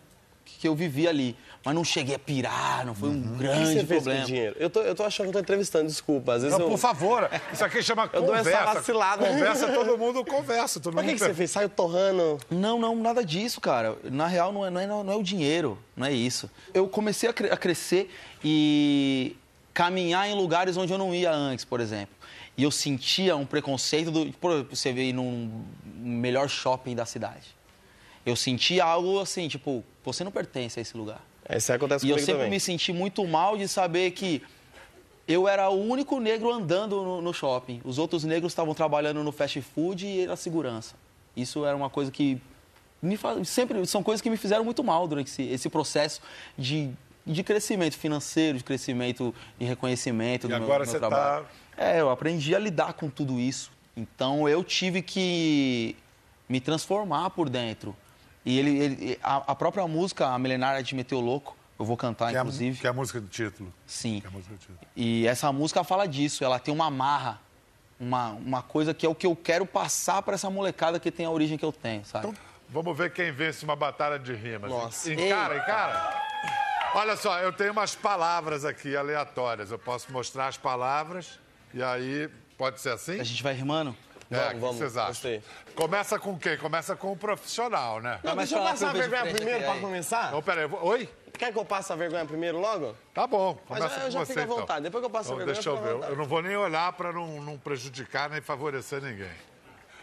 que, 0.44 0.58
que 0.60 0.68
eu 0.68 0.74
vivi 0.74 1.08
ali. 1.08 1.36
Mas 1.62 1.74
não 1.74 1.84
cheguei 1.84 2.14
a 2.14 2.18
pirar, 2.18 2.86
não 2.86 2.94
foi 2.94 3.10
um 3.10 3.20
O 3.20 3.32
que 3.36 3.38
grande 3.38 3.66
você 3.66 3.74
fez 3.74 3.86
com 3.86 4.04
problema. 4.04 4.24
dinheiro? 4.24 4.56
Eu 4.58 4.70
tô, 4.70 4.80
eu 4.80 4.94
tô 4.94 5.02
achando 5.02 5.24
que 5.26 5.28
eu 5.28 5.32
tô 5.34 5.38
entrevistando, 5.40 5.86
desculpa. 5.88 6.32
Às 6.32 6.42
vezes 6.42 6.56
Não, 6.56 6.64
eu... 6.64 6.70
por 6.70 6.78
favor, 6.78 7.28
isso 7.52 7.62
aqui 7.62 7.82
chama 7.82 8.08
Eu 8.14 8.22
dou 8.22 8.34
essa 8.34 8.50
conversa. 8.50 8.74
vacilada. 8.74 9.26
Conversa, 9.26 9.68
todo 9.68 9.98
mundo 9.98 10.24
conversa. 10.24 10.80
Todo 10.80 10.94
Mas 10.94 11.04
o 11.04 11.06
que, 11.06 11.12
mundo 11.12 11.18
que 11.20 11.26
você 11.26 11.34
fez? 11.34 11.50
Saiu 11.50 11.68
torrando. 11.68 12.38
Não, 12.50 12.78
não, 12.78 12.96
nada 12.96 13.22
disso, 13.22 13.60
cara. 13.60 13.94
Na 14.04 14.26
real, 14.26 14.50
não 14.52 14.64
é, 14.64 14.70
não 14.70 14.80
é, 14.80 14.86
não 14.86 15.12
é 15.12 15.16
o 15.16 15.22
dinheiro, 15.22 15.78
não 15.94 16.06
é 16.06 16.12
isso. 16.12 16.50
Eu 16.72 16.88
comecei 16.88 17.28
a, 17.28 17.32
cre- 17.34 17.50
a 17.50 17.56
crescer 17.58 18.10
e 18.42 19.36
caminhar 19.74 20.28
em 20.28 20.34
lugares 20.34 20.78
onde 20.78 20.92
eu 20.92 20.98
não 20.98 21.14
ia 21.14 21.30
antes, 21.30 21.64
por 21.66 21.78
exemplo. 21.80 22.14
E 22.56 22.62
eu 22.62 22.70
sentia 22.70 23.36
um 23.36 23.44
preconceito 23.44 24.10
do. 24.10 24.32
Por 24.32 24.64
você 24.64 24.92
ver 24.94 25.12
num 25.12 25.62
melhor 25.94 26.48
shopping 26.48 26.94
da 26.94 27.04
cidade. 27.04 27.54
Eu 28.24 28.34
sentia 28.34 28.82
algo 28.84 29.20
assim, 29.20 29.46
tipo, 29.48 29.84
você 30.04 30.24
não 30.24 30.30
pertence 30.32 30.78
a 30.78 30.82
esse 30.82 30.96
lugar. 30.96 31.20
Isso 31.56 31.72
acontece 31.72 32.06
E 32.06 32.10
eu 32.10 32.18
sempre 32.18 32.34
também. 32.34 32.50
me 32.50 32.60
senti 32.60 32.92
muito 32.92 33.26
mal 33.26 33.56
de 33.56 33.66
saber 33.66 34.10
que 34.12 34.42
eu 35.26 35.46
era 35.46 35.68
o 35.68 35.80
único 35.80 36.18
negro 36.18 36.50
andando 36.50 37.02
no, 37.02 37.22
no 37.22 37.32
shopping. 37.32 37.80
Os 37.84 37.98
outros 37.98 38.24
negros 38.24 38.52
estavam 38.52 38.74
trabalhando 38.74 39.22
no 39.22 39.30
fast 39.32 39.60
food 39.62 40.06
e 40.06 40.26
na 40.26 40.36
segurança. 40.36 40.94
Isso 41.36 41.64
era 41.64 41.76
uma 41.76 41.88
coisa 41.88 42.10
que 42.10 42.40
me 43.02 43.16
faz, 43.16 43.48
sempre 43.48 43.86
são 43.86 44.02
coisas 44.02 44.20
que 44.20 44.28
me 44.28 44.36
fizeram 44.36 44.64
muito 44.64 44.82
mal 44.84 45.06
durante 45.08 45.28
esse, 45.28 45.42
esse 45.44 45.68
processo 45.68 46.20
de, 46.58 46.90
de 47.24 47.42
crescimento 47.42 47.96
financeiro, 47.96 48.58
de 48.58 48.64
crescimento 48.64 49.34
e 49.58 49.64
reconhecimento 49.64 50.46
E 50.46 50.50
do 50.50 50.54
meu, 50.54 50.64
agora 50.64 50.84
do 50.84 50.90
você 50.90 50.98
meu 50.98 51.08
tá 51.08 51.16
trabalho. 51.16 51.46
É, 51.76 52.00
eu 52.00 52.10
aprendi 52.10 52.54
a 52.54 52.58
lidar 52.58 52.92
com 52.94 53.08
tudo 53.08 53.38
isso. 53.38 53.70
Então 53.96 54.48
eu 54.48 54.62
tive 54.62 55.00
que 55.00 55.96
me 56.48 56.60
transformar 56.60 57.30
por 57.30 57.48
dentro. 57.48 57.94
E 58.44 58.58
ele, 58.58 58.78
ele- 58.78 59.18
a, 59.22 59.36
a 59.52 59.54
própria 59.54 59.86
música, 59.86 60.26
a 60.28 60.38
Milenária 60.38 60.82
de 60.82 60.94
Meteu 60.94 61.20
Louco, 61.20 61.56
eu 61.78 61.84
vou 61.84 61.96
cantar, 61.96 62.30
Que 62.30 62.36
é, 62.36 62.38
a, 62.38 62.42
inclusive. 62.42 62.78
que 62.80 62.86
é 62.86 62.90
a 62.90 62.92
música 62.92 63.20
do 63.20 63.28
título. 63.28 63.72
Sim. 63.86 64.20
Que 64.20 64.26
é 64.26 64.28
a 64.28 64.32
música 64.32 64.54
do 64.54 64.58
título. 64.58 64.78
E 64.96 65.26
essa 65.26 65.50
música 65.52 65.82
fala 65.84 66.06
disso, 66.06 66.44
ela 66.44 66.58
tem 66.58 66.72
uma 66.72 66.90
marra, 66.90 67.40
uma, 67.98 68.30
uma 68.30 68.62
coisa 68.62 68.92
que 68.94 69.04
é 69.04 69.08
o 69.08 69.14
que 69.14 69.26
eu 69.26 69.34
quero 69.36 69.64
passar 69.66 70.22
para 70.22 70.34
essa 70.34 70.48
molecada 70.50 70.98
que 71.00 71.10
tem 71.10 71.26
a 71.26 71.30
origem 71.30 71.56
que 71.58 71.64
eu 71.64 71.72
tenho, 71.72 72.04
sabe? 72.04 72.28
Então, 72.28 72.38
vamos 72.68 72.96
ver 72.96 73.12
quem 73.12 73.30
vence 73.32 73.64
uma 73.64 73.76
batalha 73.76 74.18
de 74.18 74.32
rimas. 74.34 74.70
Nossa. 74.70 75.12
Encara, 75.12 75.56
encara. 75.58 76.22
Olha 76.94 77.16
só, 77.16 77.38
eu 77.38 77.52
tenho 77.52 77.72
umas 77.72 77.94
palavras 77.94 78.64
aqui 78.64 78.96
aleatórias. 78.96 79.70
Eu 79.70 79.78
posso 79.78 80.10
mostrar 80.12 80.48
as 80.48 80.56
palavras 80.56 81.38
e 81.72 81.82
aí 81.82 82.28
pode 82.58 82.80
ser 82.80 82.90
assim? 82.90 83.20
A 83.20 83.24
gente 83.24 83.42
vai 83.42 83.54
rimando? 83.54 83.94
É, 84.30 84.36
Vamos, 84.36 84.52
que 84.54 84.60
vamos, 84.60 84.76
vocês 84.76 84.96
acham? 84.96 85.08
gostei. 85.08 85.42
Começa 85.74 86.16
com 86.18 86.38
quem? 86.38 86.56
Começa 86.56 86.94
com 86.94 87.10
o 87.12 87.16
profissional, 87.16 88.00
né? 88.00 88.20
Não, 88.22 88.36
mas 88.36 88.48
deixa 88.48 88.62
eu 88.62 88.68
passar 88.70 88.86
a 88.86 88.90
eu 88.90 88.94
vergonha 89.08 89.34
primeiro 89.34 89.68
aí. 89.70 89.80
começar. 89.80 90.28
Então, 90.28 90.42
peraí. 90.42 90.62
eu 90.64 90.68
vou- 90.68 90.84
Oi? 90.86 91.08
Quer 91.36 91.52
que 91.52 91.58
eu 91.58 91.64
passe 91.64 91.92
a 91.92 91.96
vergonha 91.96 92.24
primeiro 92.24 92.60
logo? 92.60 92.94
Tá 93.12 93.26
bom, 93.26 93.58
Mas 93.68 93.78
começa 93.78 93.96
eu 94.00 94.04
com 94.04 94.10
já 94.10 94.18
você 94.20 94.26
fico 94.26 94.40
à 94.40 94.44
então. 94.44 94.56
vontade. 94.58 94.82
Depois 94.82 95.02
que 95.02 95.06
eu 95.06 95.10
passo 95.10 95.32
a 95.32 95.34
Então, 95.34 95.36
vergonha, 95.38 95.54
deixa 95.54 95.68
eu 95.70 95.76
ver. 95.82 95.94
vontade. 95.94 96.12
Eu 96.12 96.18
não 96.18 96.24
vou 96.26 96.42
nem 96.42 96.56
olhar 96.56 96.92
para 96.92 97.12
não, 97.12 97.40
não 97.42 97.58
prejudicar 97.58 98.30
nem 98.30 98.40
favorecer 98.40 99.02
ninguém. 99.02 99.32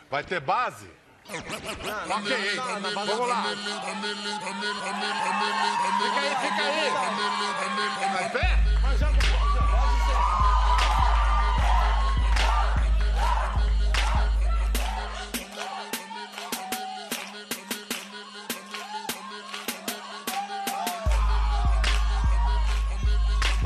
Vai 0.10 0.24
ter 0.24 0.40
base? 0.42 0.90
ok, 1.30 2.56
vamos 2.96 3.28
lá. 3.28 3.44
Fica 3.44 3.60
aí, 6.20 6.36
fica 6.36 6.64
aí. 6.64 6.90
Vai 8.14 8.30
pé? 8.32 8.58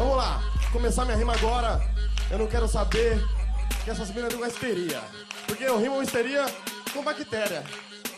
Vamos 0.01 0.17
lá, 0.17 0.41
começar 0.71 1.05
minha 1.05 1.15
rima 1.15 1.33
agora. 1.33 1.79
Eu 2.31 2.39
não 2.39 2.47
quero 2.47 2.67
saber 2.67 3.23
que 3.83 3.91
essas 3.91 4.09
minas 4.09 4.33
não 4.33 4.47
histeria. 4.47 4.99
Porque 5.45 5.63
eu 5.63 5.79
rimo 5.79 6.01
histeria 6.01 6.43
com 6.91 7.03
bactéria. 7.03 7.63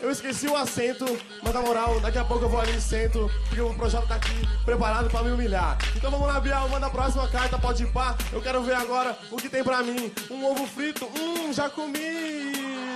Eu 0.00 0.10
esqueci 0.10 0.46
o 0.46 0.56
acento, 0.56 1.04
mas 1.42 1.52
na 1.52 1.60
moral, 1.60 2.00
daqui 2.00 2.16
a 2.16 2.24
pouco 2.24 2.46
eu 2.46 2.48
vou 2.48 2.58
ali 2.58 2.74
e 2.74 2.80
sento, 2.80 3.30
porque 3.48 3.60
o 3.60 3.74
projeto 3.74 4.08
tá 4.08 4.14
aqui 4.14 4.48
preparado 4.64 5.10
pra 5.10 5.22
me 5.22 5.32
humilhar. 5.32 5.76
Então 5.94 6.10
vamos 6.10 6.26
lá, 6.26 6.40
Bial, 6.40 6.70
manda 6.70 6.86
a 6.86 6.90
próxima 6.90 7.28
carta, 7.28 7.58
pode 7.58 7.82
ir 7.82 7.92
pá. 7.92 8.16
Eu 8.32 8.40
quero 8.40 8.62
ver 8.62 8.76
agora 8.76 9.14
o 9.30 9.36
que 9.36 9.50
tem 9.50 9.62
pra 9.62 9.82
mim. 9.82 10.10
Um 10.30 10.42
ovo 10.46 10.66
frito, 10.66 11.04
hum, 11.04 11.52
já 11.52 11.68
comi. 11.68 12.93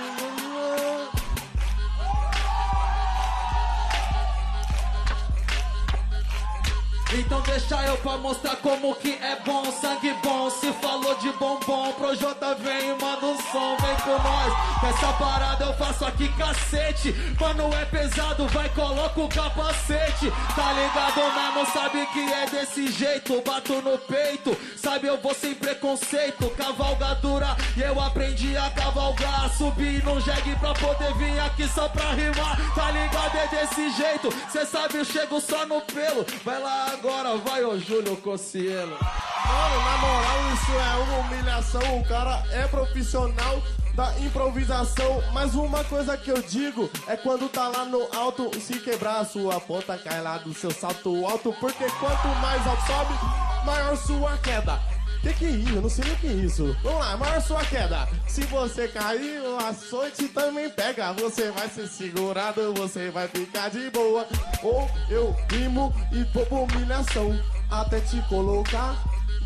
Então 7.11 7.41
deixa 7.41 7.75
eu 7.87 7.97
pra 7.97 8.17
mostrar 8.17 8.55
como 8.57 8.93
que 8.95 9.13
é 9.13 9.35
bom, 9.43 9.63
sangue 9.71 10.13
bom. 10.23 10.49
Se 10.49 10.71
falou 10.73 11.15
de 11.15 11.31
bombom, 11.33 11.91
pro 11.93 12.15
J 12.15 12.55
vem 12.55 12.89
e 12.89 13.01
manda 13.01 13.25
um 13.25 13.37
som, 13.51 13.75
vem 13.77 13.95
com 14.03 14.21
nós. 14.21 14.53
Essa 14.83 15.13
parada 15.13 15.65
eu 15.65 15.73
faço 15.73 16.05
aqui 16.05 16.29
cacete. 16.37 17.13
Mano, 17.39 17.73
é 17.73 17.85
pesado, 17.85 18.47
vai, 18.49 18.69
coloca 18.69 19.19
o 19.19 19.27
capacete. 19.27 20.31
Tá 20.55 20.73
ligado, 20.73 21.33
mano? 21.35 21.65
Sabe 21.73 22.05
que 22.13 22.19
é 22.31 22.45
desse 22.45 22.91
jeito. 22.91 23.41
Bato 23.41 23.81
no 23.81 23.97
peito, 23.97 24.55
sabe, 24.77 25.07
eu 25.07 25.19
vou 25.19 25.33
sem 25.33 25.55
preconceito. 25.55 26.49
Cavalgadura, 26.51 27.57
e 27.75 27.81
eu 27.81 27.99
aprendi 27.99 28.55
a 28.55 28.69
cavalgar. 28.69 29.49
Subir 29.57 30.03
num 30.03 30.21
jegue 30.21 30.55
pra 30.57 30.73
poder 30.75 31.13
vir 31.15 31.39
aqui 31.39 31.67
só 31.67 31.89
pra 31.89 32.11
rimar. 32.11 32.55
Tá 32.75 32.91
ligado? 32.91 33.35
É 33.35 33.47
desse 33.47 33.89
jeito. 33.91 34.29
Cê 34.51 34.65
sabe, 34.65 34.97
eu 34.97 35.05
chego 35.05 35.41
só 35.41 35.65
no 35.65 35.81
pelo. 35.81 36.25
Vai 36.45 36.61
lá 36.61 36.98
agora, 36.99 37.37
vai, 37.37 37.63
ô 37.63 37.77
Júlio 37.79 38.17
Cossielo. 38.17 38.97
Mano, 38.99 39.83
na 39.85 39.97
moral, 39.97 40.53
isso 40.53 40.71
é 40.71 41.03
uma 41.03 41.17
humilhação. 41.19 41.99
O 41.99 42.05
cara 42.05 42.43
é 42.51 42.67
profissional 42.67 43.63
da 43.95 44.19
improvisação. 44.19 45.23
Mas 45.33 45.55
uma 45.55 45.83
coisa 45.85 46.17
que 46.17 46.29
eu 46.29 46.41
digo 46.41 46.89
é 47.07 47.15
quando 47.15 47.47
tá 47.47 47.69
lá 47.69 47.85
no 47.85 48.05
alto, 48.13 48.51
se 48.59 48.79
quebrar 48.79 49.19
a 49.21 49.25
sua 49.25 49.61
ponta, 49.61 49.97
cai 49.97 50.21
lá 50.21 50.39
do 50.39 50.53
seu 50.53 50.71
salto 50.71 51.25
alto. 51.25 51.55
Porque 51.59 51.85
quanto 51.99 52.27
mais 52.41 52.67
alto 52.67 52.85
sobe, 52.85 53.65
maior 53.65 53.95
sua 53.95 54.37
queda. 54.37 54.98
Que 55.21 55.33
que 55.33 55.45
é 55.45 55.49
isso? 55.49 55.75
Eu 55.75 55.81
não 55.81 55.89
sei 55.89 56.05
nem 56.05 56.13
o 56.13 56.17
que 56.17 56.27
é 56.27 56.31
isso. 56.31 56.77
Vamos 56.81 56.99
lá, 56.99 57.17
maior 57.17 57.41
sua 57.41 57.65
queda. 57.65 58.07
Se 58.27 58.41
você 58.45 58.87
cair, 58.87 59.41
o 59.41 59.57
açoite 59.57 60.29
também 60.29 60.69
pega. 60.69 61.11
Você 61.13 61.51
vai 61.51 61.67
ser 61.67 61.87
segurado, 61.87 62.73
você 62.73 63.09
vai 63.09 63.27
ficar 63.27 63.69
de 63.69 63.89
boa. 63.89 64.25
Ou 64.63 64.89
eu 65.09 65.35
rimo 65.51 65.93
e 66.11 66.23
vou 66.33 66.63
humilhação. 66.63 67.37
Até 67.69 67.99
te 67.99 68.21
colocar 68.29 68.95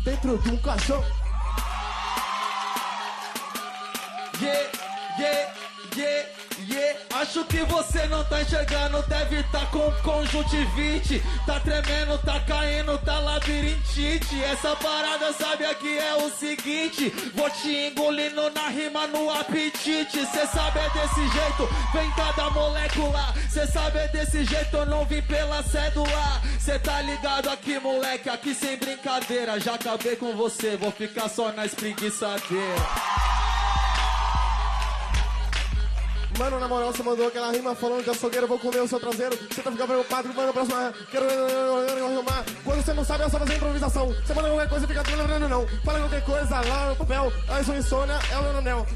dentro 0.04 0.38
de 0.38 0.50
um 0.50 0.56
caixão. 0.58 1.02
Yeah, 4.40 4.70
yeah, 5.18 5.54
yeah, 5.96 6.33
yeah. 6.68 6.98
Acho 7.14 7.44
que 7.44 7.58
você 7.64 8.06
não 8.08 8.24
tá 8.24 8.42
enxergando, 8.42 9.02
deve 9.04 9.42
tá 9.44 9.64
com 9.66 9.90
conjuntivite. 10.02 11.22
Tá 11.46 11.60
tremendo, 11.60 12.18
tá 12.18 12.40
caindo, 12.40 12.98
tá 12.98 13.18
labirintite. 13.20 14.42
Essa 14.42 14.74
parada 14.76 15.32
sabe 15.32 15.64
aqui 15.64 15.96
é 15.96 16.14
o 16.16 16.28
seguinte: 16.30 17.10
vou 17.34 17.48
te 17.50 17.88
engolindo 17.88 18.50
na 18.50 18.68
rima 18.68 19.06
no 19.06 19.30
apetite. 19.30 20.26
Cê 20.26 20.46
sabe 20.46 20.80
é 20.80 20.90
desse 20.90 21.28
jeito, 21.28 21.68
vem 21.92 22.10
cada 22.10 22.50
molécula. 22.50 23.34
Cê 23.48 23.66
sabe 23.66 23.98
é 23.98 24.08
desse 24.08 24.44
jeito, 24.44 24.76
eu 24.76 24.86
não 24.86 25.04
vim 25.04 25.22
pela 25.22 25.62
cédula. 25.62 26.42
Cê 26.58 26.78
tá 26.80 27.00
ligado 27.00 27.48
aqui, 27.48 27.78
moleque, 27.78 28.28
aqui 28.28 28.54
sem 28.54 28.76
brincadeira. 28.76 29.60
Já 29.60 29.74
acabei 29.74 30.16
com 30.16 30.36
você, 30.36 30.76
vou 30.76 30.90
ficar 30.90 31.28
só 31.28 31.52
na 31.52 31.64
espreguiçadeira. 31.64 33.43
Mano, 36.38 36.58
na 36.58 36.66
moral, 36.66 36.92
você 36.92 37.02
mandou 37.02 37.28
aquela 37.28 37.52
rima 37.52 37.74
falando 37.74 38.02
de 38.02 38.10
açougueiro, 38.10 38.46
vou 38.46 38.58
comer 38.58 38.80
o 38.80 38.88
seu 38.88 38.98
traseiro. 38.98 39.36
Você 39.36 39.62
tá 39.62 39.70
ficando 39.70 39.86
preocupado, 39.86 40.34
mano, 40.34 40.52
próxima. 40.52 40.92
Quero 41.10 41.26
arrumar. 41.26 42.44
Quando 42.64 42.84
você 42.84 42.92
não 42.92 43.04
sabe, 43.04 43.24
é 43.24 43.28
só 43.28 43.38
fazer 43.38 43.54
improvisação. 43.54 44.08
Você 44.08 44.34
manda 44.34 44.48
qualquer 44.48 44.68
coisa 44.68 44.84
e 44.84 44.88
fica 44.88 45.16
lembrando, 45.16 45.48
não. 45.48 45.66
Fala 45.84 46.00
qualquer 46.00 46.24
coisa 46.24 46.60
lá 46.60 46.88
no 46.88 46.96
papel. 46.96 47.32
A 47.48 47.62
sua 47.62 47.76
insônia 47.76 48.18
é 48.32 48.38
o 48.38 48.58
anel. 48.58 48.86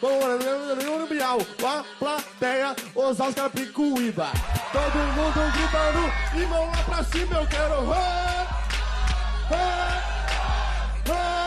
Vamos 0.00 1.00
no 1.00 1.06
Bial. 1.06 1.38
A 1.64 1.84
plateia, 1.98 2.74
Osasco 2.94 3.50
Picuíba. 3.50 4.28
Todo 4.72 4.98
mundo 5.14 5.52
gritando 5.52 6.42
e 6.42 6.46
mão 6.46 6.66
lá 6.66 6.82
pra 6.84 7.04
cima, 7.04 7.36
eu 7.36 7.46
quero. 7.46 7.92
Ah, 7.92 8.46
ah, 9.50 10.02
ah, 11.10 11.37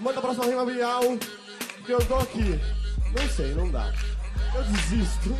manda 0.00 0.18
a 0.18 0.22
próxima 0.22 0.46
rima 0.46 0.64
Bial. 0.64 1.02
Que 1.84 1.92
eu 1.92 2.04
tô 2.06 2.16
aqui. 2.16 2.60
Não 3.18 3.28
sei, 3.28 3.54
não 3.54 3.70
dá. 3.70 3.92
Eu 4.54 4.62
desisto. 4.64 5.36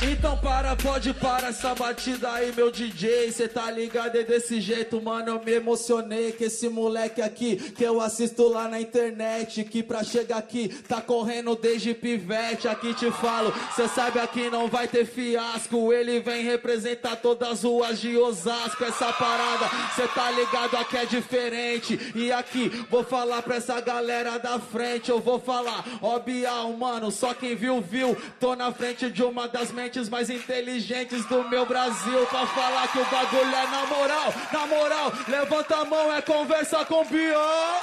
Então 0.00 0.38
para, 0.38 0.76
pode 0.76 1.12
parar 1.12 1.48
essa 1.48 1.74
batida 1.74 2.30
aí, 2.30 2.52
meu 2.54 2.70
DJ. 2.70 3.32
Cê 3.32 3.48
tá 3.48 3.68
ligado? 3.68 4.14
É 4.16 4.22
desse 4.22 4.60
jeito, 4.60 5.02
mano. 5.02 5.30
Eu 5.30 5.44
me 5.44 5.52
emocionei 5.52 6.30
com 6.30 6.44
esse 6.44 6.68
moleque 6.68 7.20
aqui 7.20 7.56
que 7.56 7.82
eu 7.82 8.00
assisto 8.00 8.46
lá 8.48 8.68
na 8.68 8.80
internet. 8.80 9.64
Que 9.64 9.82
pra 9.82 10.04
chegar 10.04 10.38
aqui 10.38 10.68
tá 10.86 11.00
correndo 11.00 11.56
desde 11.56 11.94
pivete. 11.94 12.68
Aqui 12.68 12.94
te 12.94 13.10
falo, 13.10 13.52
cê 13.74 13.88
sabe 13.88 14.20
aqui 14.20 14.48
não 14.48 14.68
vai 14.68 14.86
ter 14.86 15.04
fiasco. 15.04 15.92
Ele 15.92 16.20
vem 16.20 16.44
representar 16.44 17.16
todas 17.16 17.48
as 17.50 17.62
ruas 17.64 18.00
de 18.00 18.16
Osasco. 18.16 18.84
Essa 18.84 19.12
parada, 19.12 19.68
cê 19.96 20.06
tá 20.06 20.30
ligado? 20.30 20.76
Aqui 20.76 20.96
é 20.96 21.06
diferente. 21.06 22.12
E 22.14 22.30
aqui 22.30 22.68
vou 22.88 23.02
falar 23.02 23.42
pra 23.42 23.56
essa 23.56 23.80
galera 23.80 24.38
da 24.38 24.60
frente. 24.60 25.10
Eu 25.10 25.18
vou 25.18 25.40
falar, 25.40 25.84
ó 26.00 26.20
Bial, 26.20 26.72
mano. 26.74 27.10
Só 27.10 27.34
quem 27.34 27.56
viu, 27.56 27.80
viu. 27.80 28.16
Tô 28.38 28.54
na 28.54 28.72
frente 28.72 29.10
de 29.10 29.24
uma 29.24 29.48
das 29.48 29.72
mentes 29.72 29.87
mais 30.08 30.30
inteligentes 30.30 31.24
do 31.26 31.48
meu 31.48 31.64
Brasil. 31.66 32.26
Pra 32.26 32.46
falar 32.46 32.88
que 32.88 32.98
o 32.98 33.04
bagulho 33.06 33.54
é 33.54 33.66
na 33.66 33.86
moral. 33.86 34.34
Na 34.52 34.66
moral, 34.66 35.12
levanta 35.26 35.76
a 35.76 35.84
mão, 35.84 36.12
é 36.12 36.22
conversa 36.22 36.84
com 36.84 37.00
o 37.00 37.04
Bial. 37.04 37.82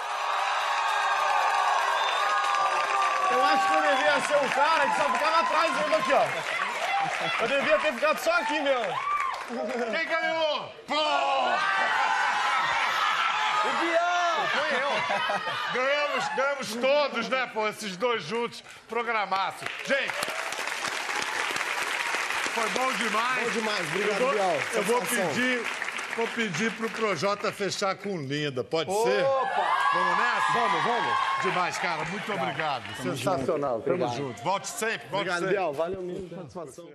Eu 3.32 3.44
acho 3.44 3.68
que 3.68 3.74
eu 3.74 3.82
devia 3.82 4.22
ser 4.22 4.38
um 4.38 4.50
cara 4.50 4.88
que 4.88 4.96
só 4.96 5.10
ficava 5.12 5.40
atrás 5.42 5.72
mesmo 5.76 5.96
aqui, 5.96 6.14
ó. 6.14 6.26
Eu 7.42 7.48
devia 7.48 7.80
ter 7.80 7.94
ficado 7.94 8.20
só 8.20 8.32
aqui, 8.32 8.60
meu. 8.62 8.82
Quem 9.92 10.08
ganhou? 10.08 10.74
Pô! 10.88 10.96
O 13.66 13.70
Bião! 13.80 14.16
Foi 14.54 14.70
eu. 14.82 14.92
Ganhamos, 15.74 16.28
ganhamos 16.36 16.76
todos, 16.76 17.30
né, 17.30 17.50
pô? 17.54 17.68
Esses 17.68 17.98
dois 17.98 18.24
juntos, 18.24 18.64
programaço. 18.88 19.66
Gente, 19.86 20.14
foi 22.56 22.70
bom 22.70 22.92
demais. 22.94 23.44
Bom 23.44 23.52
demais. 23.52 23.88
Obrigado, 23.88 24.22
eu 24.22 24.26
vou, 24.26 24.34
Bial. 24.34 24.58
Eu 24.74 24.84
vou 24.84 25.02
pedir, 25.02 25.64
vou 26.16 26.28
pedir 26.30 26.72
pro 26.72 26.90
Projota 26.90 27.52
fechar 27.52 27.96
com 27.96 28.18
Linda. 28.18 28.64
Pode 28.64 28.90
ser? 28.92 29.24
Vamos 29.24 30.18
nessa? 30.18 30.54
Vamos, 30.54 30.84
vamos. 30.84 31.18
Demais, 31.44 31.78
cara. 31.78 32.06
Muito 32.06 32.32
obrigado. 32.32 32.96
Sensacional. 33.04 33.82
Tamo 33.82 34.08
junto. 34.08 34.42
Volte 34.42 34.68
sempre, 34.70 35.08
volte 35.10 35.30
Obrigado, 35.30 35.40
sempre. 35.40 35.54
Bial. 35.54 35.74
Valeu 35.74 36.02
mesmo. 36.02 36.30
Satisfação. 36.30 36.90